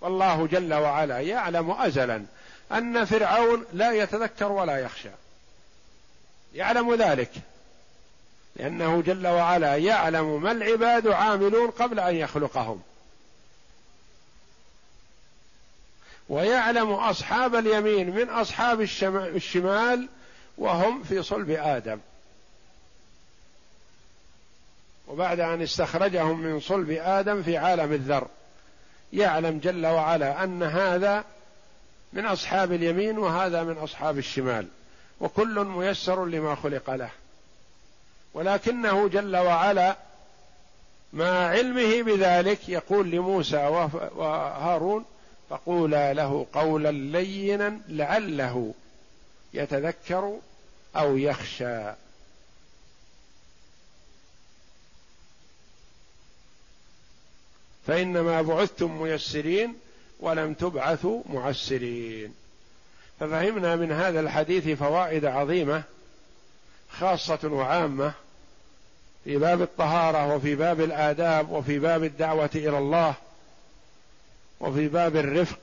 والله 0.01 0.47
جل 0.47 0.74
وعلا 0.74 1.20
يعلم 1.20 1.70
ازلا 1.70 2.24
أن 2.72 3.05
فرعون 3.05 3.64
لا 3.72 3.92
يتذكر 3.92 4.53
ولا 4.53 4.78
يخشى. 4.78 5.11
يعلم 6.55 6.94
ذلك. 6.94 7.30
لأنه 8.57 9.02
جل 9.02 9.26
وعلا 9.26 9.76
يعلم 9.76 10.42
ما 10.42 10.50
العباد 10.52 11.07
عاملون 11.07 11.70
قبل 11.70 12.00
أن 12.00 12.14
يخلقهم. 12.14 12.82
ويعلم 16.28 16.90
أصحاب 16.92 17.54
اليمين 17.54 18.11
من 18.11 18.28
أصحاب 18.28 18.80
الشمال 19.12 20.09
وهم 20.59 21.02
في 21.02 21.22
صلب 21.22 21.50
آدم. 21.50 21.98
وبعد 25.09 25.40
أن 25.40 25.62
استخرجهم 25.62 26.40
من 26.40 26.61
صلب 26.61 26.90
آدم 26.90 27.42
في 27.42 27.57
عالم 27.57 27.92
الذر 27.92 28.28
يعلم 29.12 29.59
جل 29.59 29.86
وعلا 29.86 30.44
أن 30.44 30.62
هذا 30.62 31.24
من 32.12 32.26
أصحاب 32.26 32.72
اليمين 32.72 33.18
وهذا 33.18 33.62
من 33.62 33.78
أصحاب 33.78 34.18
الشمال 34.18 34.68
وكل 35.20 35.64
ميسر 35.64 36.24
لما 36.24 36.54
خلق 36.54 36.90
له. 36.90 37.11
ولكنه 38.37 39.09
جل 39.09 39.37
وعلا 39.37 39.97
مع 41.12 41.49
علمه 41.49 42.03
بذلك 42.03 42.68
يقول 42.68 43.11
لموسى 43.11 43.57
وهارون 44.16 45.05
فقولا 45.51 46.12
له 46.14 46.47
قولا 46.53 46.93
لينا 46.93 47.80
لعله 47.89 48.74
يتذكر 49.55 50.39
أو 50.97 51.16
يخشى. 51.16 51.93
فإنما 57.87 58.43
بعثتم 58.43 59.03
ميسرين 59.03 59.74
ولم 60.20 60.55
تبعثوا 60.55 61.22
معسرين. 61.28 62.34
ففهمنا 63.20 63.76
من 63.76 63.93
هذا 63.93 64.20
الحديث 64.20 64.68
فوائد 64.68 65.24
عظيمة 65.24 65.82
خاصة 66.91 67.39
وعامة 67.45 68.26
في 69.27 69.37
باب 69.37 69.62
الطهارة 69.62 70.35
وفي 70.35 70.55
باب 70.55 70.81
الآداب 70.81 71.51
وفي 71.51 71.79
باب 71.79 72.05
الدعوة 72.05 72.51
إلى 72.55 72.79
الله 72.79 73.14
وفي 74.61 74.89
باب 74.89 75.16
الرفق. 75.16 75.59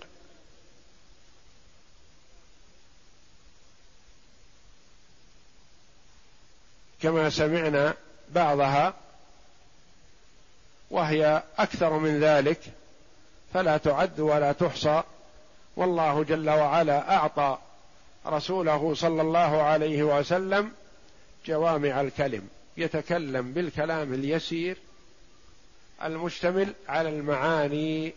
كما 7.01 7.30
سمعنا 7.30 7.93
بعضها 8.30 8.93
وهي 10.91 11.43
أكثر 11.57 11.93
من 11.93 12.20
ذلك 12.20 12.59
فلا 13.53 13.78
تعد 13.78 14.20
ولا 14.20 14.51
تحصى. 14.51 15.03
والله 15.76 16.24
جل 16.24 16.49
وعلا 16.49 17.16
أعطى 17.16 17.57
رسوله 18.26 18.93
صلى 18.95 19.22
الله 19.22 19.61
عليه 19.61 20.03
وسلم 20.03 20.72
جوامع 21.45 22.01
الكلم. 22.01 22.49
يتكلم 22.78 23.51
بالكلام 23.51 24.13
اليسير 24.13 24.78
المشتمل 26.03 26.74
على 26.88 27.09
المعاني 27.09 28.13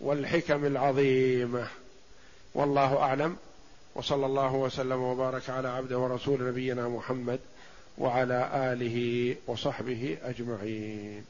والحكم 0.00 0.64
العظيمه 0.64 1.68
والله 2.54 2.98
أعلم. 2.98 3.36
وصلى 3.94 4.26
الله 4.26 4.54
وسلم 4.54 5.02
وبارك 5.02 5.50
على 5.50 5.68
عبده 5.68 5.98
ورسول 5.98 6.48
نبينا 6.48 6.88
محمد 6.88 7.40
وعلى 7.98 8.50
آله 8.72 9.36
وصحبه 9.46 10.18
أجمعين. 10.22 11.24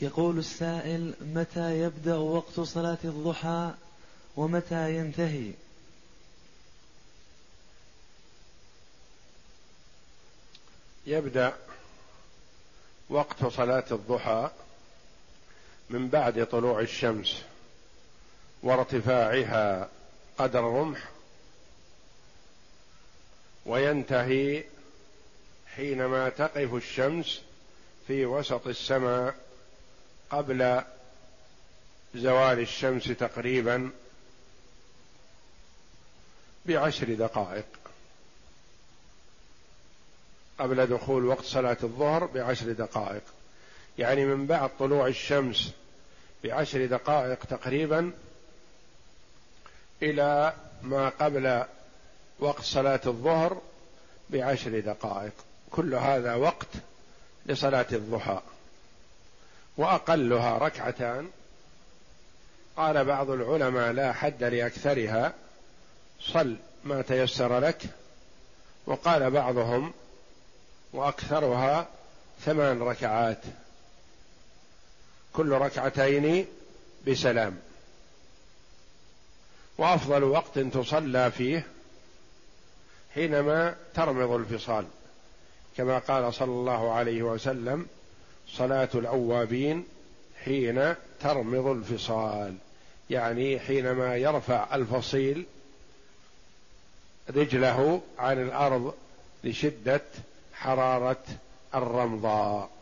يقول 0.00 0.38
السائل 0.38 1.14
متى 1.20 1.80
يبدأ 1.80 2.16
وقت 2.16 2.60
صلاة 2.60 2.98
الضحى 3.04 3.74
ومتى 4.36 4.96
ينتهي؟ 4.96 5.52
يبدأ 11.06 11.56
وقت 13.10 13.44
صلاة 13.46 13.84
الضحى 13.90 14.50
من 15.90 16.08
بعد 16.08 16.46
طلوع 16.46 16.80
الشمس 16.80 17.42
وارتفاعها 18.62 19.88
قدر 20.38 20.60
رمح 20.64 21.08
وينتهي 23.66 24.64
حينما 25.66 26.28
تقف 26.28 26.74
الشمس 26.74 27.42
في 28.06 28.26
وسط 28.26 28.66
السماء 28.66 29.45
قبل 30.30 30.82
زوال 32.14 32.58
الشمس 32.58 33.04
تقريبا 33.04 33.90
بعشر 36.66 37.14
دقائق. 37.14 37.66
قبل 40.58 40.86
دخول 40.86 41.24
وقت 41.24 41.44
صلاة 41.44 41.76
الظهر 41.82 42.26
بعشر 42.26 42.72
دقائق. 42.72 43.22
يعني 43.98 44.24
من 44.24 44.46
بعد 44.46 44.70
طلوع 44.78 45.06
الشمس 45.06 45.72
بعشر 46.44 46.86
دقائق 46.86 47.44
تقريبا 47.44 48.12
إلى 50.02 50.54
ما 50.82 51.08
قبل 51.08 51.64
وقت 52.38 52.62
صلاة 52.62 53.00
الظهر 53.06 53.60
بعشر 54.30 54.80
دقائق. 54.80 55.32
كل 55.70 55.94
هذا 55.94 56.34
وقت 56.34 56.68
لصلاة 57.46 57.86
الضحى. 57.92 58.40
وأقلها 59.76 60.58
ركعتان. 60.58 61.28
قال 62.76 63.04
بعض 63.04 63.30
العلماء 63.30 63.92
لا 63.92 64.12
حد 64.12 64.44
لأكثرها 64.44 65.32
صل 66.20 66.56
ما 66.84 67.02
تيسر 67.02 67.58
لك. 67.58 67.82
وقال 68.86 69.30
بعضهم 69.30 69.92
وأكثرها 70.92 71.88
ثمان 72.40 72.82
ركعات. 72.82 73.42
كل 75.32 75.52
ركعتين 75.52 76.46
بسلام. 77.06 77.58
وأفضل 79.78 80.24
وقت 80.24 80.58
تصلى 80.58 81.30
فيه 81.30 81.66
حينما 83.14 83.76
ترمض 83.94 84.30
الفصال 84.30 84.86
كما 85.76 85.98
قال 85.98 86.34
صلى 86.34 86.50
الله 86.50 86.92
عليه 86.92 87.22
وسلم 87.22 87.86
صلاة 88.48 88.88
الأوابين 88.94 89.84
حين 90.44 90.94
ترمض 91.20 91.66
الفصال. 91.66 92.54
يعني 93.10 93.58
حينما 93.58 94.16
يرفع 94.16 94.74
الفصيل 94.74 95.46
رجله 97.30 98.00
عن 98.18 98.42
الأرض 98.42 98.94
لشدة 99.44 100.02
حرارة 100.54 101.24
الرمضاء. 101.74 102.75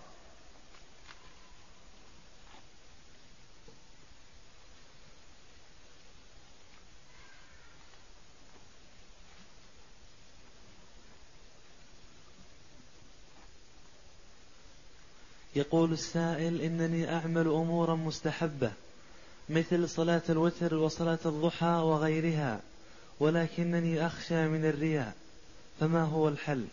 يقول 15.57 15.93
السائل 15.93 16.61
إنني 16.61 17.15
أعمل 17.15 17.47
أمورا 17.47 17.95
مستحبة 17.95 18.73
مثل 19.49 19.89
صلاة 19.89 20.23
الوتر 20.29 20.75
وصلاة 20.75 21.19
الضحى 21.27 21.67
وغيرها 21.67 22.61
ولكنني 23.21 24.07
أخشى 24.07 24.49
من 24.49 24.65
الرياء 24.65 25.13
فما 25.81 26.03
هو 26.03 26.29
الحل؟ 26.29 26.65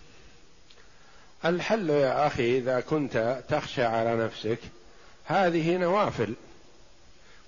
الحل 1.45 1.89
يا 1.89 2.27
أخي 2.27 2.57
إذا 2.57 2.79
كنت 2.79 3.43
تخشى 3.49 3.83
على 3.83 4.15
نفسك 4.25 4.59
هذه 5.25 5.77
نوافل 5.77 6.33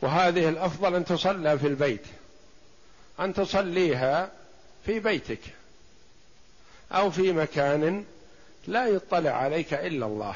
وهذه 0.02 0.50
الأفضل 0.50 0.96
أن 0.96 1.06
تصلى 1.06 1.60
في 1.60 1.68
البيت 1.68 2.06
أن 3.20 3.34
تصليها 3.34 4.32
في 4.86 5.00
بيتك 5.00 5.40
أو 6.92 7.12
في 7.12 7.32
مكان 7.32 8.06
لا 8.68 8.88
يطلع 8.88 9.32
عليك 9.32 9.74
إلا 9.74 10.06
الله. 10.06 10.36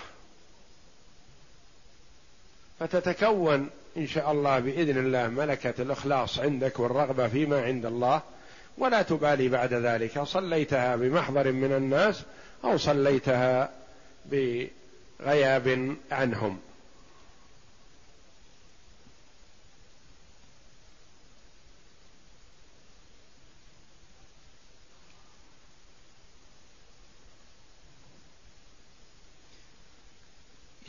فتتكون 2.80 3.70
إن 3.98 4.08
شاء 4.08 4.32
الله 4.32 4.60
بإذن 4.60 4.98
الله 4.98 5.28
ملكة 5.28 5.82
الإخلاص 5.82 6.40
عندك 6.40 6.80
والرغبة 6.80 7.28
فيما 7.28 7.62
عند 7.62 7.86
الله 7.86 8.22
ولا 8.78 9.02
تبالي 9.02 9.50
بعد 9.50 9.74
ذلك. 9.74 10.24
صليتها 10.24 10.96
بمحضر 10.96 11.52
من 11.52 11.74
الناس 11.74 12.24
أو 12.64 12.78
صليتها 12.78 13.70
بغياب 14.26 15.96
عنهم. 16.12 16.60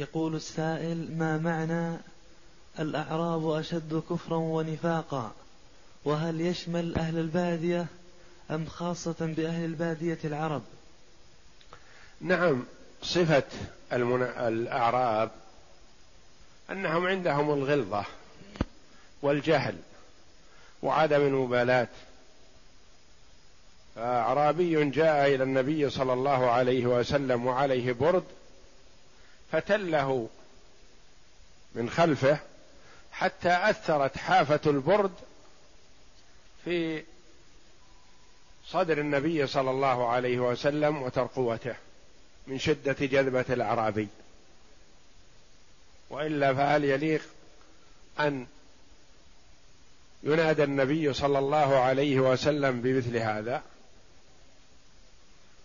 يقول 0.08 0.34
السائل 0.34 1.18
ما 1.18 1.38
معنى 1.38 1.98
الأعراب 2.78 3.50
أشد 3.50 4.02
كفرا 4.10 4.36
ونفاقا؟ 4.36 5.32
وهل 6.04 6.40
يشمل 6.40 6.98
أهل 6.98 7.18
البادية 7.18 7.86
أم 8.50 8.66
خاصة 8.66 9.16
بأهل 9.20 9.64
البادية 9.64 10.18
العرب؟ 10.24 10.62
نعم 12.20 12.64
صفة 13.02 13.42
المن... 13.92 14.22
الأعراب 14.22 15.30
أنهم 16.70 17.06
عندهم 17.06 17.50
الغلظة 17.50 18.04
والجهل 19.22 19.76
وعدم 20.82 21.20
المبالاة. 21.20 21.88
أعرابي 23.98 24.90
جاء 24.90 25.34
إلى 25.34 25.44
النبي 25.44 25.90
صلى 25.90 26.12
الله 26.12 26.50
عليه 26.50 26.86
وسلم 26.86 27.46
وعليه 27.46 27.92
برد 27.92 28.24
فتله 29.52 30.28
من 31.74 31.90
خلفه 31.90 32.38
حتى 33.12 33.70
أثرت 33.70 34.18
حافة 34.18 34.60
البرد 34.66 35.12
في 36.64 37.04
صدر 38.66 38.98
النبي 38.98 39.46
صلى 39.46 39.70
الله 39.70 40.08
عليه 40.08 40.38
وسلم 40.38 41.02
وترقوته 41.02 41.74
من 42.46 42.58
شدة 42.58 42.96
جذبة 43.00 43.44
الأعرابي. 43.50 44.08
وإلا 46.10 46.54
فهل 46.54 46.84
يليق 46.84 47.22
أن 48.20 48.46
ينادى 50.22 50.64
النبي 50.64 51.12
صلى 51.12 51.38
الله 51.38 51.78
عليه 51.78 52.20
وسلم 52.20 52.80
بمثل 52.80 53.16
هذا؟ 53.16 53.62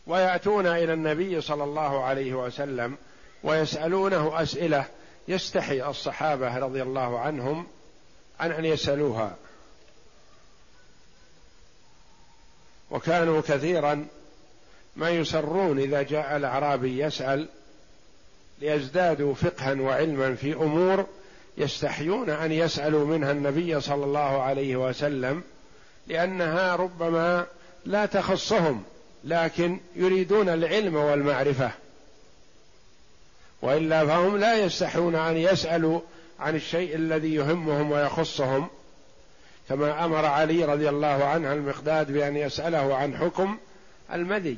ويأتون 0.07 0.67
إلى 0.67 0.93
النبي 0.93 1.41
صلى 1.41 1.63
الله 1.63 2.03
عليه 2.03 2.33
وسلم 2.33 2.97
ويسألونه 3.43 4.41
أسئلة 4.41 4.85
يستحي 5.27 5.89
الصحابة 5.89 6.57
رضي 6.57 6.81
الله 6.81 7.19
عنهم 7.19 7.67
عن 8.39 8.51
أن 8.51 8.65
يسألوها. 8.65 9.35
وكانوا 12.91 13.41
كثيرا 13.41 14.07
ما 14.95 15.09
يسرون 15.09 15.79
إذا 15.79 16.01
جاء 16.01 16.37
الأعرابي 16.37 16.99
يسأل 16.99 17.47
ليزدادوا 18.61 19.33
فقها 19.33 19.73
وعلما 19.73 20.35
في 20.35 20.53
أمور 20.53 21.05
يستحيون 21.57 22.29
أن 22.29 22.51
يسألوا 22.51 23.05
منها 23.05 23.31
النبي 23.31 23.81
صلى 23.81 24.05
الله 24.05 24.41
عليه 24.41 24.75
وسلم 24.75 25.43
لأنها 26.07 26.75
ربما 26.75 27.45
لا 27.85 28.05
تخصهم 28.05 28.83
لكن 29.23 29.79
يريدون 29.95 30.49
العلم 30.49 30.95
والمعرفة. 30.95 31.71
وإلا 33.63 34.05
فهم 34.05 34.37
لا 34.37 34.65
يستحون 34.65 35.15
أن 35.15 35.37
يسألوا 35.37 36.01
عن 36.39 36.55
الشيء 36.55 36.95
الذي 36.95 37.33
يهمهم 37.33 37.91
ويخصهم 37.91 38.67
كما 39.69 40.05
أمر 40.05 40.25
علي 40.25 40.65
رضي 40.65 40.89
الله 40.89 41.23
عنه 41.23 41.53
المقداد 41.53 42.11
بأن 42.11 42.37
يسأله 42.37 42.95
عن 42.95 43.17
حكم 43.17 43.57
المذي. 44.13 44.57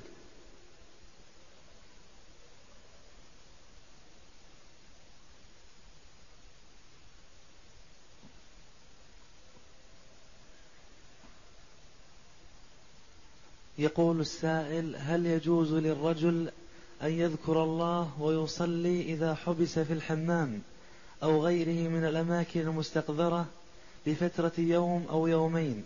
يقول 13.78 14.20
السائل 14.20 14.96
هل 14.96 15.26
يجوز 15.26 15.74
للرجل 15.74 16.52
أن 17.02 17.12
يذكر 17.12 17.64
الله 17.64 18.12
ويصلي 18.20 19.02
إذا 19.02 19.36
حبس 19.36 19.80
في 19.80 19.94
الحمام 19.94 20.62
أو 21.24 21.46
غيره 21.46 21.90
من 21.90 22.06
الأماكن 22.06 22.60
المستقذرة 22.60 23.46
لفترة 24.08 24.52
يوم 24.58 25.08
أو 25.10 25.28
يومين. 25.28 25.84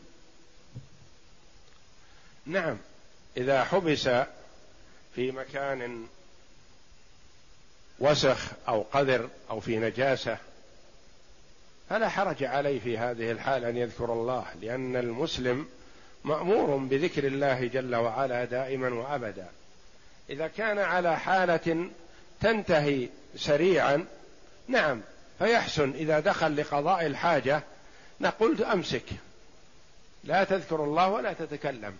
نعم 2.45 2.77
إذا 3.37 3.63
حبس 3.63 4.09
في 5.15 5.31
مكان 5.31 6.07
وسخ 7.99 8.51
أو 8.67 8.81
قذر 8.81 9.29
أو 9.49 9.59
في 9.59 9.77
نجاسة 9.77 10.37
فلا 11.89 12.09
حرج 12.09 12.43
عليه 12.43 12.79
في 12.79 12.97
هذه 12.97 13.31
الحال 13.31 13.65
أن 13.65 13.77
يذكر 13.77 14.13
الله 14.13 14.45
لأن 14.61 14.95
المسلم 14.95 15.67
مأمور 16.23 16.77
بذكر 16.77 17.27
الله 17.27 17.67
جل 17.67 17.95
وعلا 17.95 18.45
دائما 18.45 18.89
وأبدا. 18.89 19.49
إذا 20.29 20.47
كان 20.47 20.79
على 20.79 21.19
حالة 21.19 21.89
تنتهي 22.41 23.09
سريعا 23.35 24.05
نعم 24.67 25.01
فيحسن. 25.39 25.91
إذا 25.91 26.19
دخل 26.19 26.57
لقضاء 26.57 27.05
الحاجة 27.05 27.63
نقول 28.21 28.63
أمسك. 28.63 29.05
لا 30.23 30.43
تذكر 30.43 30.83
الله 30.83 31.09
ولا 31.09 31.33
تتكلم. 31.33 31.97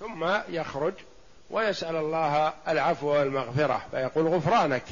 ثم 0.00 0.38
يخرج 0.48 0.94
ويسأل 1.50 1.96
الله 1.96 2.52
العفو 2.68 3.06
والمغفرة 3.06 3.86
فيقول 3.90 4.26
غفرانك. 4.28 4.84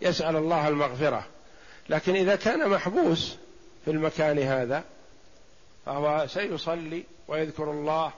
يسأل 0.00 0.36
الله 0.36 0.68
المغفرة. 0.68 1.26
لكن 1.88 2.16
إذا 2.16 2.36
كان 2.36 2.68
محبوس 2.68 3.36
في 3.84 3.90
المكان 3.90 4.38
هذا 4.38 4.84
فهو 5.86 6.26
سيصلي 6.26 7.04
ويذكر 7.28 7.70
الله 7.70 8.12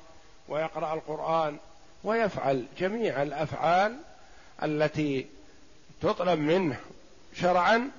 ويقرأ 0.48 0.94
القرآن 0.94 1.58
ويفعل 2.04 2.64
جميع 2.78 3.22
الأفعال 3.22 3.96
التي 4.62 5.26
تطلب 6.02 6.38
منه 6.38 6.76
شرعا 7.36 7.90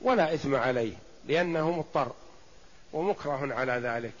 ولا 0.00 0.34
إثم 0.34 0.54
عليه 0.54 0.94
لأنه 1.26 1.70
مضطر 1.70 2.12
ومكره 2.92 3.54
على 3.54 3.72
ذلك. 3.72 4.12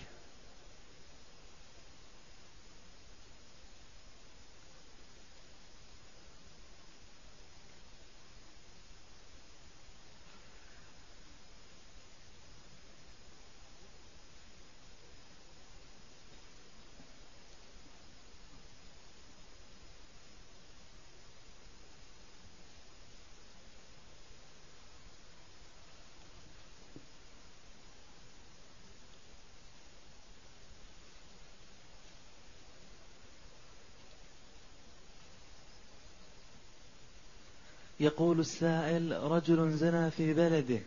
يقول 38.00 38.40
السائل 38.40 39.22
رجل 39.22 39.72
زنى 39.72 40.10
في 40.10 40.34
بلده 40.34 40.80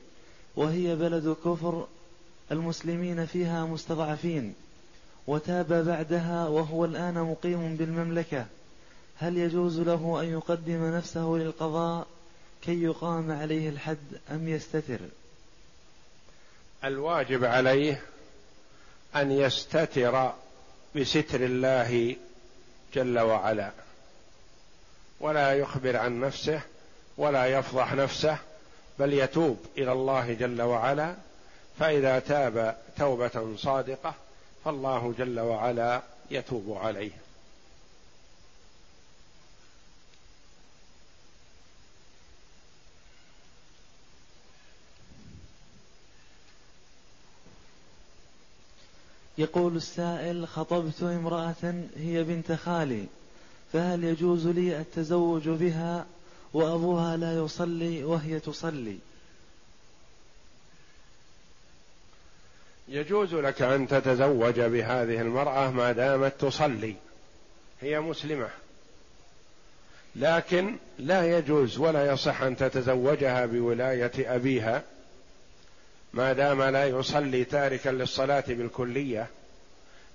وهي 0.55 0.95
بلد 0.95 1.35
كفر 1.45 1.87
المسلمين 2.51 3.25
فيها 3.25 3.65
مستضعفين 3.65 4.53
وتاب 5.27 5.85
بعدها 5.85 6.47
وهو 6.47 6.85
الآن 6.85 7.13
مقيم 7.13 7.75
بالمملكة. 7.75 8.45
هل 9.17 9.37
يجوز 9.37 9.79
له 9.79 10.21
أن 10.21 10.29
يقدم 10.29 10.95
نفسه 10.95 11.25
للقضاء 11.25 12.07
كي 12.61 12.83
يقام 12.83 13.31
عليه 13.31 13.69
الحد 13.69 14.21
أم 14.31 14.47
يستتر؟ 14.47 14.99
الواجب 16.83 17.43
عليه 17.43 18.01
أن 19.15 19.31
يستتر 19.31 20.33
بستر 20.95 21.45
الله 21.45 22.15
جل 22.93 23.19
وعلا 23.19 23.71
ولا 25.19 25.53
يخبر 25.53 25.97
عن 25.97 26.19
نفسه 26.19 26.61
ولا 27.17 27.45
يفضح 27.45 27.93
نفسه 27.93 28.37
بل 28.99 29.13
يتوب 29.13 29.57
إلى 29.77 29.91
الله 29.91 30.33
جل 30.33 30.61
وعلا. 30.61 31.15
فإذا 31.79 32.19
تاب 32.19 32.77
توبة 32.97 33.55
صادقة 33.57 34.13
فالله 34.65 35.13
جل 35.17 35.39
وعلا 35.39 36.01
يتوب 36.31 36.77
عليه. 36.77 37.11
يقول 49.37 49.75
السائل 49.75 50.47
خطبت 50.47 51.03
امرأة 51.03 51.83
هي 51.97 52.23
بنت 52.23 52.51
خالي 52.51 53.05
فهل 53.73 54.03
يجوز 54.03 54.47
لي 54.47 54.79
التزوج 54.79 55.49
بها؟ 55.49 56.05
وأبوها 56.53 57.17
لا 57.17 57.37
يصلي 57.37 58.03
وهي 58.03 58.39
تصلي. 58.39 58.97
يجوز 62.87 63.33
لك 63.33 63.61
أن 63.61 63.87
تتزوج 63.87 64.59
بهذه 64.59 65.21
المرأة 65.21 65.71
ما 65.71 65.91
دامت 65.91 66.33
تصلي. 66.39 66.95
هي 67.81 67.99
مسلمة. 67.99 68.49
لكن 70.15 70.75
لا 70.99 71.37
يجوز 71.37 71.77
ولا 71.77 72.13
يصح 72.13 72.41
أن 72.41 72.57
تتزوجها 72.57 73.45
بولاية 73.45 74.35
أبيها 74.35 74.83
ما 76.13 76.33
دام 76.33 76.63
لا 76.63 76.85
يصلي 76.87 77.43
تاركا 77.43 77.89
للصلاة 77.89 78.43
بالكلية. 78.47 79.27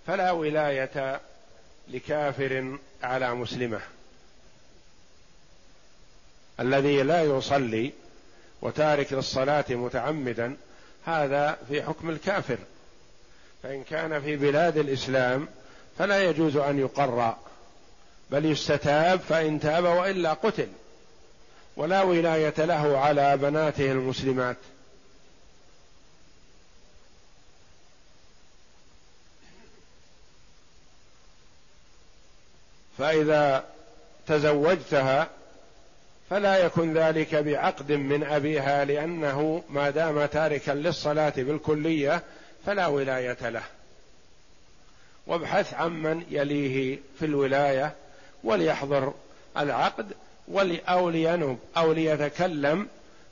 فلا 0.06 0.30
ولاية 0.30 1.20
لكافر 1.88 2.78
على 3.02 3.34
مسلمة. 3.34 3.80
الذي 6.60 7.02
لا 7.02 7.22
يصلي 7.22 7.92
وتارك 8.62 9.12
للصلاة 9.12 9.64
متعمدا 9.70 10.56
هذا 11.04 11.58
في 11.68 11.82
حكم 11.82 12.10
الكافر. 12.10 12.58
فإن 13.62 13.84
كان 13.84 14.20
في 14.22 14.36
بلاد 14.36 14.76
الإسلام 14.76 15.48
فلا 15.98 16.24
يجوز 16.24 16.56
أن 16.56 16.78
يقرى 16.78 17.36
بل 18.30 18.44
يستتاب 18.44 19.20
فإن 19.20 19.60
تاب 19.60 19.84
وإلا 19.84 20.32
قتل 20.32 20.68
ولا 21.76 22.02
ولاية 22.02 22.54
له 22.58 22.98
على 22.98 23.36
بناته 23.36 23.92
المسلمات. 23.92 24.56
فإذا 32.98 33.64
تزوجتها 34.26 35.28
فلا 36.30 36.56
يكن 36.56 36.94
ذلك 36.94 37.34
بعقد 37.34 37.92
من 37.92 38.24
أبيها 38.24 38.84
لأنه 38.84 39.62
ما 39.70 39.90
دام 39.90 40.26
تاركا 40.26 40.72
للصلاة 40.72 41.32
بالكلية 41.36 42.22
فلا 42.66 42.86
ولاية 42.86 43.48
له. 43.48 43.62
وابحث 45.26 45.74
عمن 45.74 46.22
يليه 46.30 46.98
في 47.18 47.24
الولاية 47.24 47.94
وليحضر 48.44 49.14
العقد 49.56 50.12
أو 50.88 51.10
لينب 51.10 51.58
أو 51.76 51.92
ليتكلم 51.92 52.88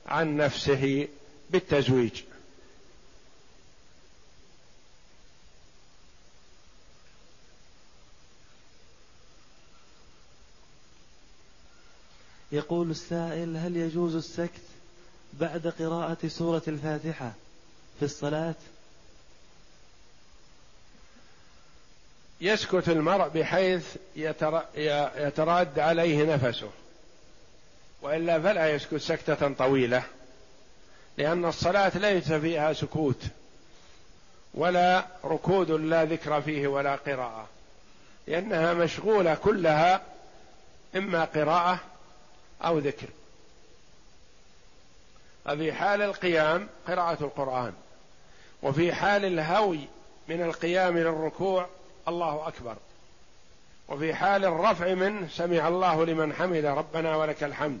عن 0.07 0.37
نفسه 0.37 1.07
بالتزويج. 1.49 2.21
يقول 12.57 12.91
السائل 12.91 13.57
هل 13.57 13.77
يجوز 13.77 14.15
السكت 14.15 14.61
بعد 15.33 15.73
قراءة 15.79 16.27
سورة 16.27 16.61
الفاتحة 16.67 17.31
في 17.99 18.05
الصلاة؟ 18.05 18.55
يسكت 22.41 22.89
المرء 22.89 23.27
بحيث 23.27 23.95
يتراد 24.15 25.79
عليه 25.79 26.35
نفسه. 26.35 26.69
وإلا 28.01 28.39
فلا 28.39 28.69
يسكت 28.69 28.95
سكتة 28.95 29.53
طويلة 29.53 30.03
لأن 31.17 31.45
الصلاة 31.45 31.97
ليس 31.97 32.31
فيها 32.31 32.73
سكوت 32.73 33.23
ولا 34.53 35.05
ركود 35.25 35.71
لا 35.71 36.05
ذكر 36.05 36.41
فيه 36.41 36.67
ولا 36.67 36.95
قراءة 36.95 37.47
لأنها 38.27 38.73
مشغولة 38.73 39.35
كلها 39.35 40.01
إما 40.95 41.25
قراءة 41.25 41.79
أو 42.61 42.77
ذكر. 42.77 43.07
ففي 45.45 45.73
حال 45.73 46.01
القيام 46.01 46.69
قراءة 46.87 47.23
القرآن 47.23 47.73
وفي 48.63 48.93
حال 48.93 49.25
الهوي 49.25 49.79
من 50.27 50.41
القيام 50.41 50.97
للركوع 50.97 51.67
الله 52.07 52.47
أكبر 52.47 52.75
وفي 53.87 54.15
حال 54.15 54.45
الرفع 54.45 54.93
منه 54.93 55.27
سمع 55.27 55.67
الله 55.67 56.05
لمن 56.05 56.33
حمد 56.33 56.65
ربنا 56.65 57.15
ولك 57.15 57.43
الحمد 57.43 57.79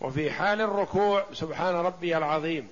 وفي 0.00 0.30
حال 0.30 0.60
الركوع 0.60 1.24
سبحان 1.32 1.74
ربي 1.74 2.16
العظيم 2.16 2.68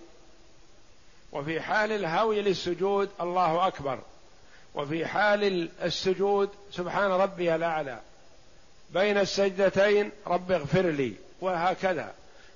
وفي 1.32 1.60
حال 1.60 1.92
الهوي 1.92 2.42
للسجود 2.42 3.10
الله 3.20 3.66
أكبر 3.66 3.98
وفي 4.74 5.06
حال 5.06 5.70
السجود 5.82 6.50
سبحان 6.70 7.10
ربي 7.10 7.54
الأعلى. 7.54 8.00
بين 8.94 9.18
السجدتين 9.18 10.10
رب 10.26 10.52
اغفر 10.52 10.86
لي 10.86 11.12
وهكذا. 11.40 12.14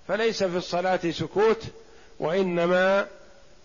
فليس 0.09 0.43
في 0.45 0.57
الصلاة 0.57 1.11
سكوت 1.11 1.63
وإنما 2.19 3.09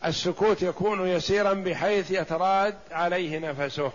السكوت 0.05 0.61
يكون 0.61 1.07
يسيرا 1.07 1.53
بحيث 1.53 2.11
يتراد 2.11 2.75
عليه 2.91 3.39
نفسه. 3.39 3.91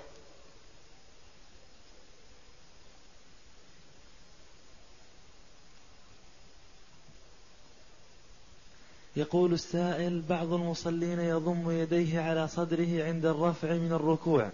يقول 9.17 9.53
السائل 9.53 10.23
بعض 10.29 10.53
المصلين 10.53 11.21
يضم 11.21 11.71
يديه 11.71 12.21
على 12.21 12.49
صدره 12.49 13.05
عند 13.05 13.27
الرفع 13.27 13.73
من 13.73 13.93
الركوع 13.93 14.51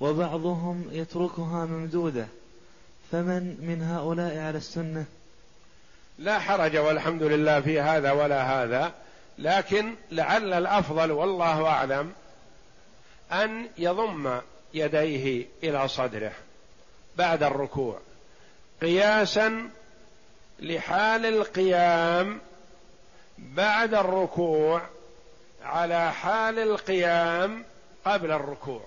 وبعضهم 0.00 0.88
يتركها 0.92 1.64
ممدودة. 1.64 2.26
فمن 3.12 3.56
من 3.60 3.82
هؤلاء 3.82 4.38
على 4.38 4.58
السنة؟ 4.58 5.04
لا 6.18 6.38
حرج 6.38 6.76
والحمد 6.76 7.22
لله 7.22 7.60
في 7.60 7.80
هذا 7.80 8.12
ولا 8.12 8.42
هذا 8.42 8.92
لكن 9.38 9.94
لعل 10.10 10.52
الأفضل 10.52 11.12
والله 11.12 11.66
أعلم 11.66 12.12
أن 13.32 13.66
يضم 13.78 14.40
يديه 14.74 15.46
إلى 15.62 15.88
صدره 15.88 16.32
بعد 17.16 17.42
الركوع 17.42 17.98
قياسا 18.82 19.70
لحال 20.60 21.26
القيام 21.26 22.40
بعد 23.38 23.94
الركوع 23.94 24.82
على 25.62 26.12
حال 26.12 26.58
القيام 26.58 27.64
قبل 28.04 28.32
الركوع. 28.32 28.84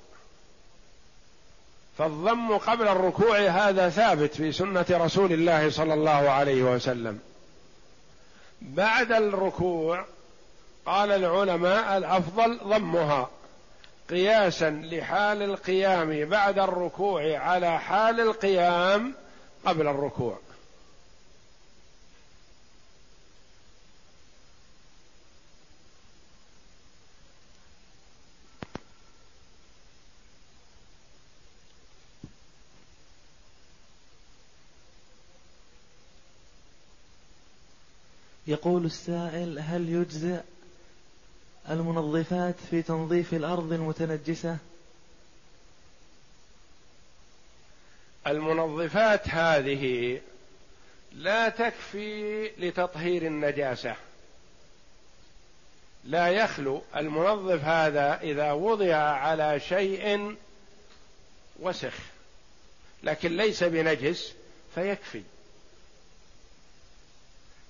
فالضم 1.97 2.57
قبل 2.57 2.87
الركوع 2.87 3.39
هذا 3.39 3.89
ثابت 3.89 4.35
في 4.35 4.51
سنة 4.51 4.85
رسول 4.91 5.33
الله 5.33 5.69
صلى 5.69 5.93
الله 5.93 6.29
عليه 6.29 6.63
وسلم. 6.63 7.19
بعد 8.61 9.11
الركوع 9.11 10.05
قال 10.85 11.11
العلماء 11.11 11.97
الأفضل 11.97 12.57
ضمها 12.63 13.29
قياسا 14.09 14.69
لحال 14.69 15.41
القيام 15.41 16.25
بعد 16.25 16.59
الركوع 16.59 17.37
على 17.37 17.79
حال 17.79 18.19
القيام 18.19 19.13
قبل 19.65 19.87
الركوع. 19.87 20.37
يقول 38.51 38.85
السائل 38.85 39.59
هل 39.59 39.89
يجزئ 39.89 40.41
المنظفات 41.69 42.55
في 42.71 42.81
تنظيف 42.81 43.33
الأرض 43.33 43.73
المتنجسة؟ 43.73 44.57
المنظفات 48.27 49.27
هذه 49.27 50.19
لا 51.11 51.49
تكفي 51.49 52.47
لتطهير 52.57 53.25
النجاسة. 53.25 53.95
لا 56.03 56.27
يخلو 56.27 56.81
المنظف 56.95 57.63
هذا 57.63 58.19
إذا 58.21 58.51
وضع 58.51 58.95
على 58.95 59.59
شيء 59.59 60.35
وسخ 61.59 61.93
لكن 63.03 63.37
ليس 63.37 63.63
بنجس 63.63 64.33
فيكفي. 64.75 65.23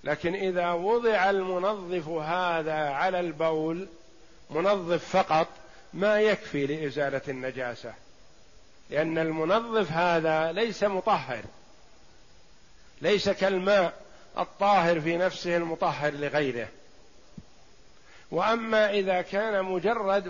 لكن 0.04 0.36
إذا 0.36 0.72
وضع 0.72 1.30
المنظف 1.30 2.08
هذا 2.08 2.90
على 2.90 3.20
البول 3.20 3.88
منظف 4.50 5.18
فقط 5.18 5.48
ما 5.94 6.22
يكفي 6.22 6.66
لإزالة 6.66 7.22
النجاسة. 7.28 7.94
لأن 8.90 9.18
المنظف 9.18 9.92
هذا 9.92 10.52
ليس 10.52 10.84
مطهر. 10.84 11.44
ليس 13.02 13.30
كالماء 13.30 13.94
الطاهر 14.38 15.02
في 15.02 15.18
نفسه 15.18 15.58
المطهر 15.58 16.14
لغيره. 16.14 16.68
وأما 18.32 18.90
إذا 18.90 19.22
كان 19.22 19.66
مجرد 19.66 20.28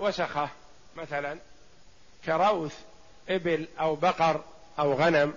وسخة 0.00 0.48
مثلا 0.96 1.38
كروث 2.24 2.74
إبل 3.28 3.66
أو 3.80 3.94
بقر 3.94 4.40
أو 4.78 4.92
غنم 4.92 5.34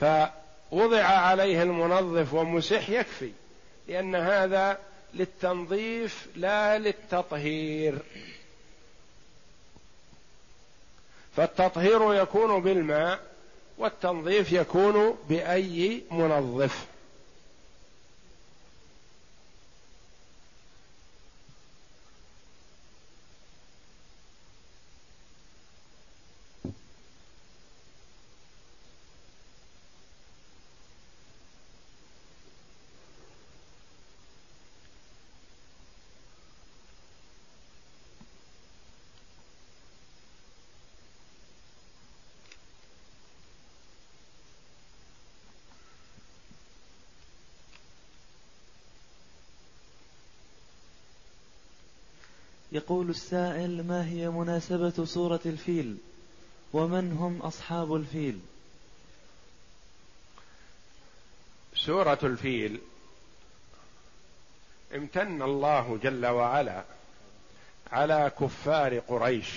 فوضع 0.00 1.02
عليه 1.02 1.62
المنظف 1.62 2.34
ومسح 2.34 2.88
يكفي 2.90 3.30
لأن 3.88 4.14
هذا 4.14 4.78
للتنظيف 5.14 6.26
لا 6.36 6.78
للتطهير. 6.78 7.98
فالتطهير 11.36 12.14
يكون 12.14 12.62
بالماء 12.62 13.20
والتنظيف 13.78 14.52
يكون 14.52 15.18
بأي 15.28 16.02
منظف. 16.10 16.86
يقول 52.86 53.10
السائل 53.10 53.86
ما 53.86 54.08
هي 54.08 54.28
مناسبة 54.28 55.04
سورة 55.04 55.40
الفيل؟ 55.46 55.96
ومن 56.72 57.12
هم 57.12 57.42
أصحاب 57.42 57.94
الفيل؟ 57.94 58.38
سورة 61.74 62.18
الفيل. 62.22 62.80
امتن 64.94 65.42
الله 65.42 65.98
جل 66.02 66.26
وعلا 66.26 66.84
على 67.92 68.32
كفار 68.40 68.98
قريش 68.98 69.48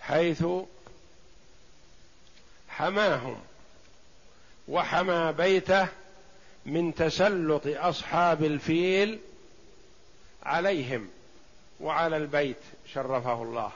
حيث 0.00 0.44
حماهم 2.68 3.40
وحمى 4.68 5.32
بيته 5.32 5.88
من 6.66 6.94
تسلط 6.94 7.62
أصحاب 7.66 8.44
الفيل 8.44 9.18
عليهم. 10.42 11.08
وعلى 11.80 12.16
البيت 12.16 12.56
شرفه 12.94 13.42
الله. 13.42 13.72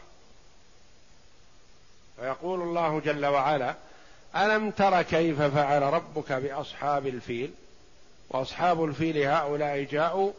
ويقول 2.18 2.62
الله 2.62 3.00
جل 3.00 3.26
وعلا 3.26 3.74
ألم 4.36 4.70
تر 4.70 5.02
كيف 5.02 5.42
فعل 5.42 5.82
ربك 5.82 6.32
بأصحاب 6.32 7.06
الفيل؟ 7.06 7.50
وأصحاب 8.28 8.84
الفيل 8.84 9.18
هؤلاء 9.18 9.82
جاءوا 9.82 10.32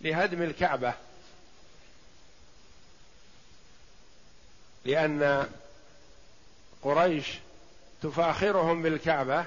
لهدم 0.00 0.42
الكعبة. 0.42 0.94
لأن 4.84 5.48
قريش 6.82 7.38
تفاخرهم 8.02 8.82
بالكعبة 8.82 9.44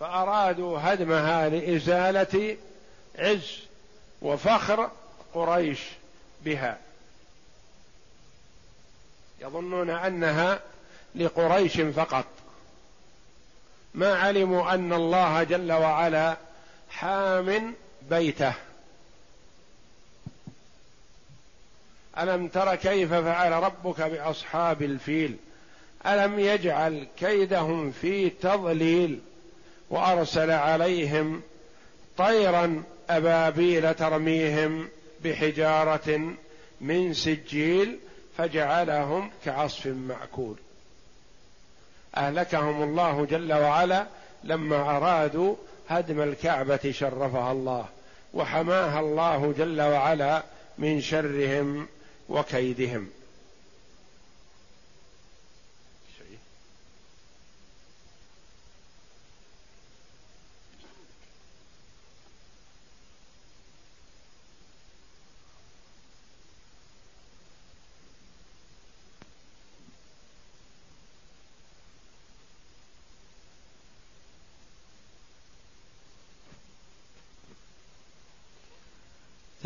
فأرادوا 0.00 0.78
هدمها 0.82 1.48
لإزالة 1.48 2.56
عز 3.18 3.58
وفخر 4.22 4.90
قريش 5.34 5.80
بها. 6.44 6.78
يظنون 9.40 9.90
أنها 9.90 10.60
لقريش 11.14 11.80
فقط. 11.80 12.24
ما 13.94 14.14
علموا 14.14 14.74
أن 14.74 14.92
الله 14.92 15.42
جل 15.42 15.72
وعلا 15.72 16.36
حام 16.90 17.74
بيته. 18.10 18.52
ألم 22.18 22.48
تر 22.48 22.74
كيف 22.74 23.14
فعل 23.14 23.52
ربك 23.52 24.00
بأصحاب 24.00 24.82
الفيل؟ 24.82 25.36
ألم 26.06 26.38
يجعل 26.38 27.06
كيدهم 27.18 27.90
في 27.90 28.30
تضليل 28.30 29.20
وأرسل 29.90 30.50
عليهم 30.50 31.42
طيرا 32.18 32.82
أبابيل 33.10 33.94
ترميهم 33.94 34.88
بحجارة 35.24 36.34
من 36.80 37.14
سجيل 37.14 37.98
فجعلهم 38.38 39.30
كعصف 39.44 39.86
مأكول. 39.86 40.56
أهلكهم 42.16 42.82
الله 42.82 43.24
جل 43.24 43.52
وعلا 43.52 44.06
لما 44.44 44.96
أرادوا 44.96 45.56
هدم 45.88 46.20
الكعبة 46.20 46.90
شرفها 46.90 47.52
الله 47.52 47.86
وحماها 48.34 49.00
الله 49.00 49.54
جل 49.58 49.80
وعلا 49.80 50.42
من 50.78 51.00
شرهم 51.00 51.86
وكيدهم. 52.28 53.10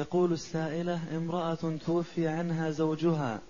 تقول 0.03 0.33
السائلة 0.33 1.01
امرأة 1.17 1.79
توفي 1.87 2.29
عنها 2.29 2.71
زوجها 2.71 3.41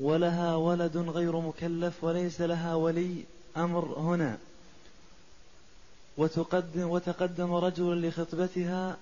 ولها 0.00 0.56
ولد 0.56 0.96
غير 0.96 1.40
مكلف 1.40 2.04
وليس 2.04 2.40
لها 2.40 2.74
ولي 2.74 3.24
أمر 3.56 3.84
هنا. 3.98 4.38
وتقدم 6.16 6.88
وتقدم 6.88 7.54
رجل 7.54 8.08
لخطبتها 8.08 8.96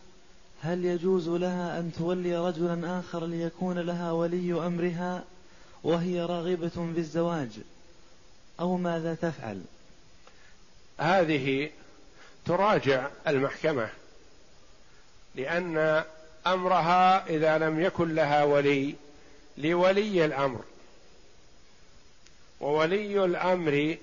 هل 0.62 0.84
يجوز 0.84 1.28
لها 1.28 1.78
أن 1.78 1.92
تولي 1.98 2.36
رجلا 2.38 2.98
آخر 2.98 3.26
ليكون 3.26 3.78
لها 3.78 4.12
ولي 4.12 4.66
أمرها 4.66 5.24
وهي 5.84 6.20
راغبة 6.20 6.72
بالزواج 6.76 7.50
أو 8.60 8.76
ماذا 8.76 9.14
تفعل؟ 9.14 9.62
هذه 10.98 11.70
تراجع 12.46 13.08
المحكمة 13.28 13.88
لأن 15.34 16.04
أمرها 16.52 17.26
إذا 17.26 17.58
لم 17.58 17.80
يكن 17.80 18.14
لها 18.14 18.44
ولي 18.44 18.94
لولي 19.58 20.24
الأمر. 20.24 20.60
وولي 22.60 23.24
الأمر 23.24 23.96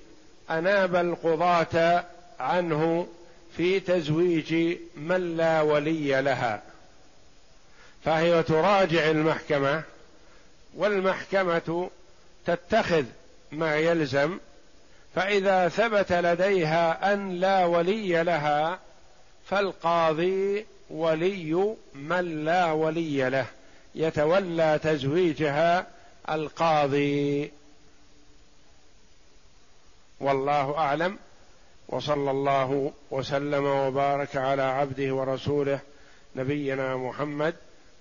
أناب 0.49 0.95
القضاة 0.95 2.03
عنه 2.39 3.07
في 3.57 3.79
تزويج 3.79 4.77
من 4.95 5.37
لا 5.37 5.61
ولي 5.61 6.21
لها. 6.21 6.61
فهي 8.05 8.43
تراجع 8.43 9.11
المحكمة 9.11 9.83
والمحكمة 10.75 11.89
تتخذ 12.45 13.03
ما 13.51 13.75
يلزم 13.75 14.37
فإذا 15.15 15.69
ثبت 15.69 16.11
لديها 16.11 17.13
أن 17.13 17.39
لا 17.39 17.65
ولي 17.65 18.23
لها 18.23 18.79
فالقاضي 19.49 20.65
ولي 20.89 21.75
من 21.93 22.45
لا 22.45 22.71
ولي 22.71 23.29
له 23.29 23.45
يتولى 23.95 24.79
تزويجها 24.83 25.87
القاضي. 26.29 27.51
والله 30.19 30.77
أعلم 30.77 31.17
وصلى 31.89 32.31
الله 32.31 32.91
وسلم 33.11 33.65
وبارك 33.65 34.35
على 34.35 34.61
عبده 34.61 35.13
ورسوله 35.15 35.79
نبينا 36.35 36.97
محمد 36.97 37.55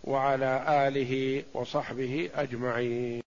وعلى 0.05 0.65
آله 0.89 1.43
وصحبه 1.55 2.31
أجمعين. 2.35 3.21